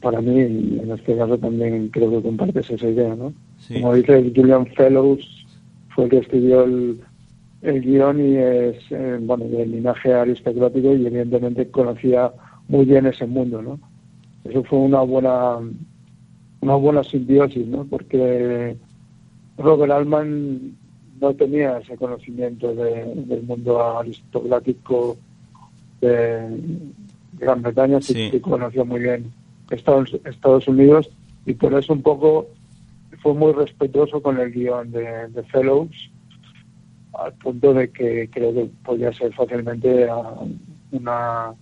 para 0.00 0.20
mí, 0.20 0.40
en 0.40 0.90
este 0.92 1.16
caso 1.16 1.38
también 1.38 1.88
creo 1.88 2.10
que 2.10 2.22
compartes 2.22 2.70
esa 2.70 2.88
idea, 2.88 3.14
¿no? 3.14 3.32
Como 3.72 3.94
dice 3.94 4.30
Julian 4.34 4.66
Fellows, 4.66 5.46
fue 5.94 6.04
el 6.04 6.10
que 6.10 6.18
escribió 6.18 6.64
el 6.64 7.00
el 7.64 7.80
guion 7.80 8.20
y 8.20 8.36
es, 8.36 8.76
eh, 8.90 9.18
bueno, 9.20 9.46
del 9.46 9.72
linaje 9.72 10.12
aristocrático 10.12 10.94
y 10.94 11.06
evidentemente 11.06 11.70
conocía 11.70 12.30
muy 12.68 12.84
bien 12.84 13.06
ese 13.06 13.26
mundo, 13.26 13.62
¿no? 13.62 13.80
Eso 14.44 14.62
fue 14.64 14.78
una 14.78 15.00
buena, 15.00 15.56
una 16.60 16.74
buena 16.74 17.02
simbiosis, 17.02 17.66
¿no? 17.66 17.84
Porque 17.84 18.76
Robert 19.56 19.92
Altman 19.92 20.76
no 21.20 21.34
tenía 21.34 21.78
ese 21.78 21.96
conocimiento 21.96 22.74
del 22.74 23.42
mundo 23.44 23.82
aristocrático 23.98 25.16
de 26.02 26.58
Gran 27.38 27.62
Bretaña, 27.62 28.00
sí, 28.02 28.30
que 28.30 28.42
conocía 28.42 28.84
muy 28.84 29.00
bien 29.00 29.32
Estados, 29.70 30.14
Estados 30.24 30.68
Unidos 30.68 31.08
y 31.46 31.54
por 31.54 31.72
eso 31.72 31.94
un 31.94 32.02
poco 32.02 32.48
fue 33.22 33.32
muy 33.32 33.52
respetuoso 33.52 34.22
con 34.22 34.38
el 34.38 34.52
guion 34.52 34.92
de, 34.92 35.28
de 35.28 35.42
Fellows 35.44 36.10
al 37.18 37.32
punto 37.34 37.72
de 37.72 37.90
que 37.90 38.28
creo 38.30 38.52
que 38.54 38.70
podía 38.84 39.12
ser 39.12 39.32
fácilmente 39.34 40.06
una, 40.92 41.54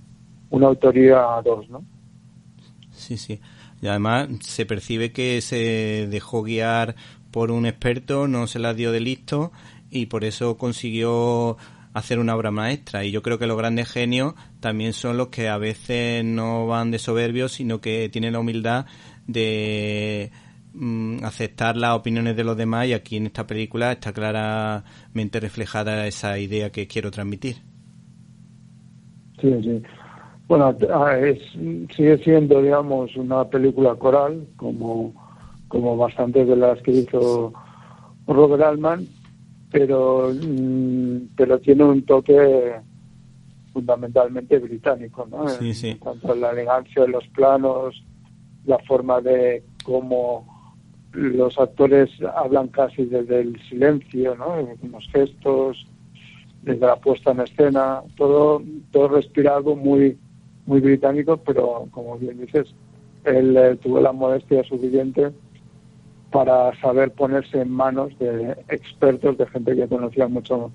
una 0.51 0.67
autoría 0.67 1.37
a 1.37 1.43
dos, 1.43 1.69
¿no? 1.69 1.85
Sí, 2.91 3.17
sí. 3.17 3.41
Y 3.81 3.89
además 3.89 4.29
se 4.43 4.65
percibe 4.65 5.13
que 5.13 5.41
se 5.41 6.07
dejó 6.09 6.43
guiar 6.43 6.95
por 7.31 7.51
un 7.51 7.67
experto, 7.67 8.29
no 8.29 8.47
se 8.47 8.59
la 8.59 8.75
dio 8.75 8.93
de 8.93 9.01
listo 9.01 9.51
y 9.91 10.07
por 10.07 10.25
eso 10.25 10.57
consiguió 10.57 11.57
hacer 11.93 12.19
una 12.19 12.37
obra 12.37 12.51
maestra. 12.51 13.05
Y 13.05 13.11
yo 13.11 13.23
creo 13.23 13.39
que 13.39 13.47
los 13.47 13.59
grandes 13.59 13.91
genios 13.91 14.35
también 14.61 14.93
son 14.93 15.17
los 15.17 15.29
que 15.29 15.49
a 15.49 15.59
veces 15.59 16.25
no 16.25 16.67
van 16.67 16.91
de 16.91 16.99
soberbios, 16.99 17.53
sino 17.53 17.81
que 17.81 18.09
tienen 18.09 18.35
la 18.35 18.41
humildad 18.41 18.87
de 19.27 20.31
mm, 20.75 21.25
aceptar 21.25 21.77
las 21.77 21.97
opiniones 21.97 22.37
de 22.37 22.45
los 22.45 22.57
demás 22.57 22.87
y 22.87 22.93
aquí 22.93 23.17
en 23.17 23.27
esta 23.27 23.47
película 23.47 23.93
está 23.93 24.13
claramente 24.13 25.41
reflejada 25.41 26.07
esa 26.07 26.39
idea 26.39 26.71
que 26.71 26.87
quiero 26.87 27.11
transmitir. 27.11 27.57
Sí, 29.41 29.53
sí. 29.63 29.83
Bueno, 30.49 30.77
es, 31.21 31.39
sigue 31.97 32.19
siendo, 32.19 32.61
digamos, 32.61 33.17
una 33.17 33.45
película 33.49 33.95
coral, 33.95 34.47
como, 34.57 35.15
como 35.69 35.97
bastantes 35.97 36.47
de 36.47 36.57
las 36.57 36.81
que 36.83 36.91
hizo 36.91 37.53
Robert 38.27 38.63
Altman, 38.63 39.07
pero, 39.71 40.31
mm, 40.33 41.29
pero 41.37 41.59
tiene 41.61 41.85
un 41.85 42.05
toque 42.05 42.75
fundamentalmente 43.73 44.59
británico, 44.59 45.27
¿no? 45.31 45.49
Sí, 45.49 45.73
sí. 45.73 45.95
Tanto 45.95 46.35
la 46.35 46.51
elegancia 46.51 47.03
de 47.03 47.09
los 47.09 47.27
planos, 47.29 48.05
la 48.67 48.79
forma 48.81 49.21
de 49.21 49.65
cómo 49.83 50.52
los 51.13 51.59
actores 51.59 52.11
hablan 52.35 52.69
casi 52.69 53.05
desde 53.05 53.41
el 53.41 53.61
silencio, 53.69 54.35
¿no? 54.35 54.69
Los 54.91 55.09
gestos, 55.09 55.87
desde 56.63 56.87
la 56.87 56.97
puesta 56.97 57.33
en 57.33 57.41
escena, 57.41 58.03
todo, 58.17 58.63
todo 58.91 59.09
respira 59.09 59.57
algo 59.57 59.77
muy, 59.77 60.19
muy 60.67 60.81
británico, 60.81 61.37
pero 61.39 61.89
como 61.91 62.19
bien 62.19 62.39
dices, 62.41 62.75
él 63.25 63.57
eh, 63.57 63.77
tuvo 63.77 64.01
la 64.01 64.13
modestia 64.13 64.63
suficiente 64.65 65.33
para 66.31 66.75
saber 66.81 67.13
ponerse 67.13 67.61
en 67.61 67.71
manos 67.71 68.19
de 68.19 68.57
expertos, 68.69 69.37
de 69.37 69.47
gente 69.47 69.77
que 69.77 69.89
conocía 69.89 70.29
mucho 70.29 70.73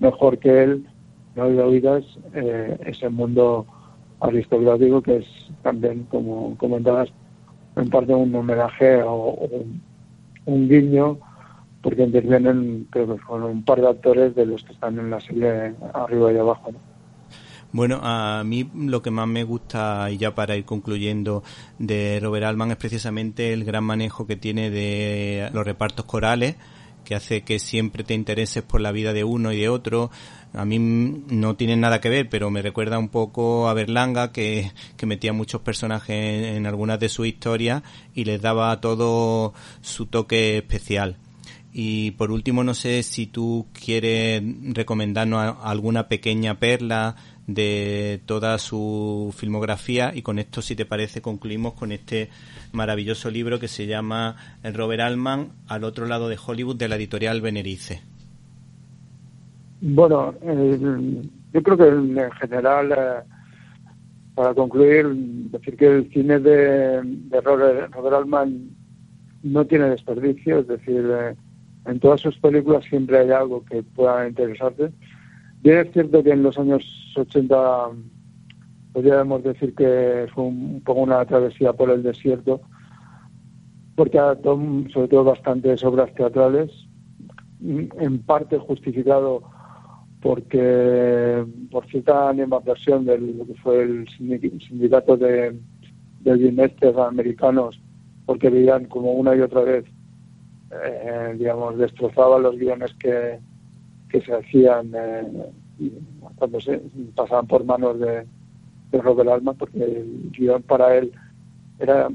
mejor 0.00 0.38
que 0.38 0.62
él, 0.64 0.86
no 1.34 1.48
de 1.48 1.62
oídas, 1.62 2.04
eh, 2.34 2.76
ese 2.84 3.08
mundo 3.08 3.66
aristocrático 4.20 5.00
que 5.02 5.18
es 5.18 5.26
también, 5.62 6.04
como 6.10 6.56
comentabas, 6.58 7.10
en 7.76 7.90
parte 7.90 8.14
un 8.14 8.34
homenaje 8.34 9.02
o, 9.02 9.48
un, 10.46 10.68
guiño, 10.68 11.18
porque 11.82 12.02
intervienen 12.02 12.86
creo 12.90 13.16
que 13.16 13.22
con 13.22 13.42
un 13.42 13.64
par 13.64 13.80
de 13.80 13.88
actores 13.88 14.34
de 14.34 14.46
los 14.46 14.64
que 14.64 14.72
están 14.72 14.98
en 14.98 15.10
la 15.10 15.20
serie 15.20 15.74
arriba 15.94 16.32
y 16.32 16.38
abajo. 16.38 16.72
Bueno, 17.70 18.00
a 18.02 18.42
mí 18.44 18.70
lo 18.74 19.02
que 19.02 19.10
más 19.10 19.28
me 19.28 19.44
gusta, 19.44 20.10
y 20.10 20.16
ya 20.16 20.34
para 20.34 20.56
ir 20.56 20.64
concluyendo, 20.64 21.42
de 21.78 22.18
Robert 22.22 22.46
Altman 22.46 22.70
es 22.70 22.76
precisamente 22.78 23.52
el 23.52 23.64
gran 23.64 23.84
manejo 23.84 24.26
que 24.26 24.36
tiene 24.36 24.70
de 24.70 25.50
los 25.52 25.66
repartos 25.66 26.06
corales, 26.06 26.56
que 27.08 27.14
hace 27.14 27.40
que 27.40 27.58
siempre 27.58 28.04
te 28.04 28.12
intereses 28.12 28.62
por 28.62 28.82
la 28.82 28.92
vida 28.92 29.14
de 29.14 29.24
uno 29.24 29.50
y 29.50 29.58
de 29.58 29.70
otro. 29.70 30.10
A 30.52 30.66
mí 30.66 30.78
no 30.78 31.56
tienen 31.56 31.80
nada 31.80 32.02
que 32.02 32.10
ver, 32.10 32.28
pero 32.28 32.50
me 32.50 32.60
recuerda 32.60 32.98
un 32.98 33.08
poco 33.08 33.70
a 33.70 33.72
Berlanga, 33.72 34.30
que, 34.30 34.72
que 34.98 35.06
metía 35.06 35.32
muchos 35.32 35.62
personajes 35.62 36.14
en, 36.14 36.44
en 36.56 36.66
algunas 36.66 37.00
de 37.00 37.08
sus 37.08 37.26
historias 37.26 37.82
y 38.12 38.26
les 38.26 38.42
daba 38.42 38.78
todo 38.82 39.54
su 39.80 40.04
toque 40.04 40.58
especial. 40.58 41.16
Y 41.72 42.10
por 42.10 42.30
último, 42.30 42.62
no 42.62 42.74
sé 42.74 43.02
si 43.02 43.26
tú 43.26 43.68
quieres 43.72 44.42
recomendarnos 44.74 45.56
alguna 45.62 46.08
pequeña 46.08 46.58
perla 46.58 47.16
de 47.48 48.20
toda 48.26 48.58
su 48.58 49.34
filmografía 49.34 50.12
y 50.14 50.22
con 50.22 50.38
esto, 50.38 50.60
si 50.62 50.76
te 50.76 50.84
parece, 50.84 51.22
concluimos 51.22 51.72
con 51.72 51.92
este 51.92 52.28
maravilloso 52.72 53.30
libro 53.30 53.58
que 53.58 53.68
se 53.68 53.86
llama 53.86 54.36
Robert 54.62 55.00
Altman, 55.00 55.48
Al 55.66 55.82
otro 55.82 56.06
lado 56.06 56.28
de 56.28 56.36
Hollywood, 56.36 56.76
de 56.76 56.88
la 56.88 56.96
editorial 56.96 57.40
Benerice. 57.40 58.02
Bueno, 59.80 60.34
yo 60.42 61.62
creo 61.62 61.76
que 61.76 61.88
en 61.88 62.30
general, 62.32 62.92
eh, 62.92 63.28
para 64.34 64.52
concluir, 64.52 65.06
decir 65.50 65.76
que 65.76 65.86
el 65.86 66.10
cine 66.12 66.40
de, 66.40 67.00
Robert, 67.42 67.94
Altman 67.94 68.68
no 69.42 69.64
tiene 69.64 69.88
desperdicio, 69.88 70.58
es 70.58 70.68
decir, 70.68 71.02
eh, 71.10 71.34
en 71.86 71.98
todas 71.98 72.20
sus 72.20 72.36
películas 72.38 72.84
siempre 72.84 73.20
hay 73.20 73.30
algo 73.30 73.64
que 73.64 73.82
pueda 73.82 74.28
interesarte 74.28 74.92
Bien 75.68 75.86
es 75.86 75.92
cierto 75.92 76.24
que 76.24 76.30
en 76.30 76.42
los 76.42 76.56
años 76.56 76.82
80 77.14 77.90
podríamos 78.94 79.42
decir 79.42 79.74
que 79.74 80.26
fue 80.34 80.44
un, 80.44 80.80
poco 80.80 81.02
una 81.02 81.22
travesía 81.26 81.74
por 81.74 81.90
el 81.90 82.02
desierto, 82.02 82.62
porque 83.94 84.18
adaptó 84.18 84.58
sobre 84.90 85.08
todo 85.08 85.24
bastantes 85.24 85.84
obras 85.84 86.10
teatrales, 86.14 86.70
en 87.60 88.22
parte 88.24 88.56
justificado 88.56 89.42
porque 90.22 91.44
por 91.70 91.84
cierta 91.88 92.32
versión 92.64 93.04
de 93.04 93.18
lo 93.18 93.44
que 93.46 93.54
fue 93.56 93.82
el 93.82 94.08
sindicato 94.08 95.18
de, 95.18 95.54
de 96.20 96.34
guionistas 96.34 96.96
americanos, 96.96 97.78
porque 98.24 98.48
veían 98.48 98.86
como 98.86 99.12
una 99.12 99.36
y 99.36 99.40
otra 99.40 99.60
vez, 99.60 99.84
eh, 100.82 101.34
digamos, 101.36 101.76
destrozaban 101.76 102.44
los 102.44 102.56
guiones 102.56 102.94
que, 102.94 103.38
que 104.08 104.20
se 104.20 104.34
hacían 104.34 104.92
eh, 104.94 105.50
cuando 106.36 106.60
se 106.60 106.80
pasaban 107.14 107.46
por 107.46 107.64
manos 107.64 107.98
de, 108.00 108.26
Robert 108.90 109.28
Alma, 109.28 109.52
porque 109.52 109.84
el 109.84 110.30
guion 110.32 110.62
para 110.62 110.96
él 110.96 111.12
era 111.78 112.08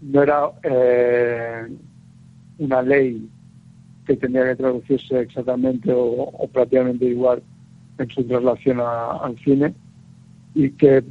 no 0.00 0.22
era 0.22 0.50
eh, 0.62 1.66
una 2.58 2.82
ley 2.82 3.28
que 4.06 4.16
tenía 4.16 4.44
que 4.44 4.56
traducirse 4.56 5.20
exactamente 5.20 5.90
o, 5.94 6.48
prácticamente 6.52 7.06
igual 7.06 7.42
en 7.98 8.10
su 8.10 8.24
traslación 8.24 8.80
al 8.80 9.38
cine 9.38 9.74
y 10.54 10.70
que 10.70 11.02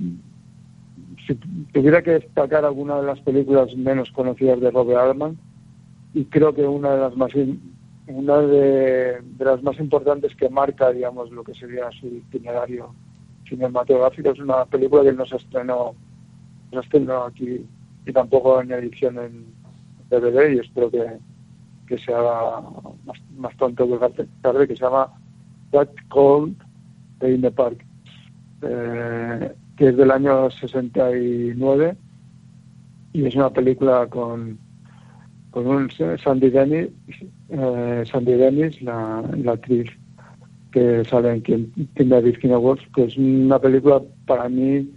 si 1.26 1.36
tuviera 1.74 2.02
que 2.02 2.12
destacar 2.12 2.66
alguna 2.66 2.98
de 2.98 3.08
las 3.08 3.20
películas 3.22 3.76
menos 3.76 4.12
conocidas 4.12 4.60
de 4.60 4.72
Robert 4.72 5.00
Altman 5.00 5.38
y 6.14 6.26
creo 6.26 6.54
que 6.54 6.64
una 6.64 6.92
de 6.92 7.02
las 7.02 7.16
más 7.16 7.34
una 8.08 8.40
de, 8.40 9.22
las 9.40 9.64
más 9.64 9.80
importantes 9.80 10.36
que 10.36 10.50
marca, 10.50 10.92
digamos, 10.92 11.32
lo 11.32 11.44
que 11.44 11.54
sería 11.54 11.90
su 11.92 12.08
itinerario 12.08 12.94
cinematográfico. 13.48 14.32
Es 14.32 14.40
una 14.40 14.66
película 14.66 15.04
que 15.04 15.14
no 15.14 15.26
se 15.26 15.38
estrenó, 15.38 15.96
no 16.72 16.82
se 16.82 16.86
estrenó 16.86 17.24
aquí 17.24 17.66
y 18.06 18.12
tampoco 18.12 18.62
en 18.62 18.72
edición 18.72 19.18
en 19.20 19.46
DVD 20.10 20.54
y 20.54 20.60
espero 20.60 20.92
que, 20.92 21.18
que 21.88 21.98
se 21.98 22.14
haga 22.14 22.62
más, 23.06 23.22
más 23.36 23.56
pronto 23.56 23.88
que 23.88 24.26
tarde, 24.42 24.68
que 24.68 24.76
se 24.76 24.84
llama 24.84 25.10
That 25.72 25.90
Cold 26.10 26.56
de 27.20 27.34
In 27.34 27.42
the 27.42 27.52
Park, 27.52 27.86
eh, 28.62 29.56
que 29.78 29.90
es 29.90 29.98
del 29.98 30.12
año 30.12 30.52
69 30.52 31.98
y 33.14 33.26
es 33.26 33.36
una 33.36 33.52
película 33.52 34.08
con 34.08 34.58
con 35.54 35.68
un 35.68 35.88
Sandy 35.92 36.50
Dennis, 36.50 36.90
eh, 37.50 38.04
Sandy 38.12 38.34
Dennis 38.34 38.82
la, 38.82 39.20
actriz 39.46 39.88
que 40.72 41.06
sale 41.06 41.30
en 41.46 41.72
Tienda 41.94 42.20
Virginia 42.22 42.58
Woolf, 42.58 42.82
que 42.96 43.04
es 43.04 43.16
una 43.18 43.60
película 43.60 44.02
para 44.26 44.50
mí 44.50 44.90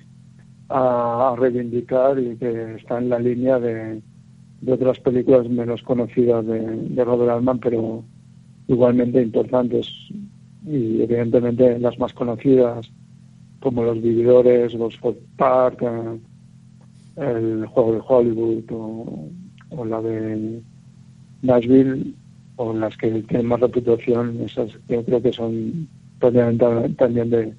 a, 0.71 1.35
reivindicar 1.39 2.19
y 2.19 2.37
que 2.37 2.77
está 2.77 2.97
en 2.97 3.11
la 3.11 3.19
línea 3.19 3.59
de, 3.59 4.01
otras 4.67 4.99
películas 5.01 5.47
menos 5.51 5.83
conocidas 5.83 6.47
de, 6.47 7.05
Robert 7.05 7.33
Altman, 7.33 7.59
pero 7.59 8.03
igualmente 8.67 9.21
importantes 9.21 9.93
y 10.67 11.03
evidentemente 11.03 11.79
las 11.79 11.99
más 11.99 12.15
conocidas 12.15 12.91
como 13.61 13.85
Los 13.85 14.01
Vividores, 14.01 14.73
Los 14.73 14.99
Park, 15.37 15.83
eh, 15.83 16.19
El 17.17 17.67
Juego 17.67 17.93
de 17.93 18.01
Hollywood 18.09 18.65
o 18.71 19.29
o 19.77 19.85
la 19.85 20.01
de 20.01 20.61
Nashville 21.43 22.15
o 22.57 22.73
las 22.73 22.97
que 22.97 23.11
tienen 23.23 23.47
más 23.47 23.61
reputación, 23.61 24.41
esas 24.41 24.73
yo 24.89 25.05
creo 25.05 25.23
que 25.23 25.33
son 25.33 25.89
también 26.19 27.31
de, 27.31 27.55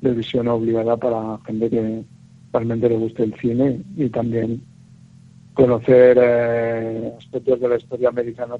visión 0.00 0.48
obligada 0.48 0.96
para 0.96 1.38
gente 1.46 1.70
que 1.70 2.02
realmente 2.52 2.88
le 2.88 2.96
guste 2.96 3.22
el 3.22 3.34
cine 3.34 3.80
y 3.96 4.08
también 4.08 4.60
conocer 5.54 6.18
eh, 6.20 7.12
aspectos 7.16 7.60
de 7.60 7.68
la 7.68 7.76
historia 7.76 8.08
americana. 8.08 8.56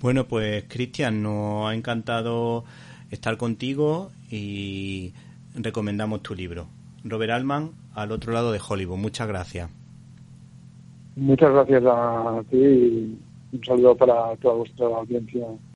Bueno, 0.00 0.26
pues 0.26 0.64
Cristian, 0.68 1.22
nos 1.22 1.68
ha 1.68 1.74
encantado 1.74 2.64
estar 3.10 3.36
contigo 3.36 4.10
y 4.30 5.12
recomendamos 5.54 6.22
tu 6.22 6.34
libro. 6.34 6.66
Robert 7.04 7.32
Altman, 7.32 7.72
al 7.94 8.12
otro 8.12 8.32
lado 8.32 8.52
de 8.52 8.60
Hollywood. 8.66 8.96
Muchas 8.96 9.28
gracias. 9.28 9.70
Muchas 11.16 11.52
gracias 11.52 11.84
a 11.86 12.42
ti 12.50 12.56
y 12.56 13.18
un 13.52 13.64
saludo 13.64 13.96
para 13.96 14.36
toda 14.36 14.54
vuestra 14.54 14.86
audiencia. 14.86 15.46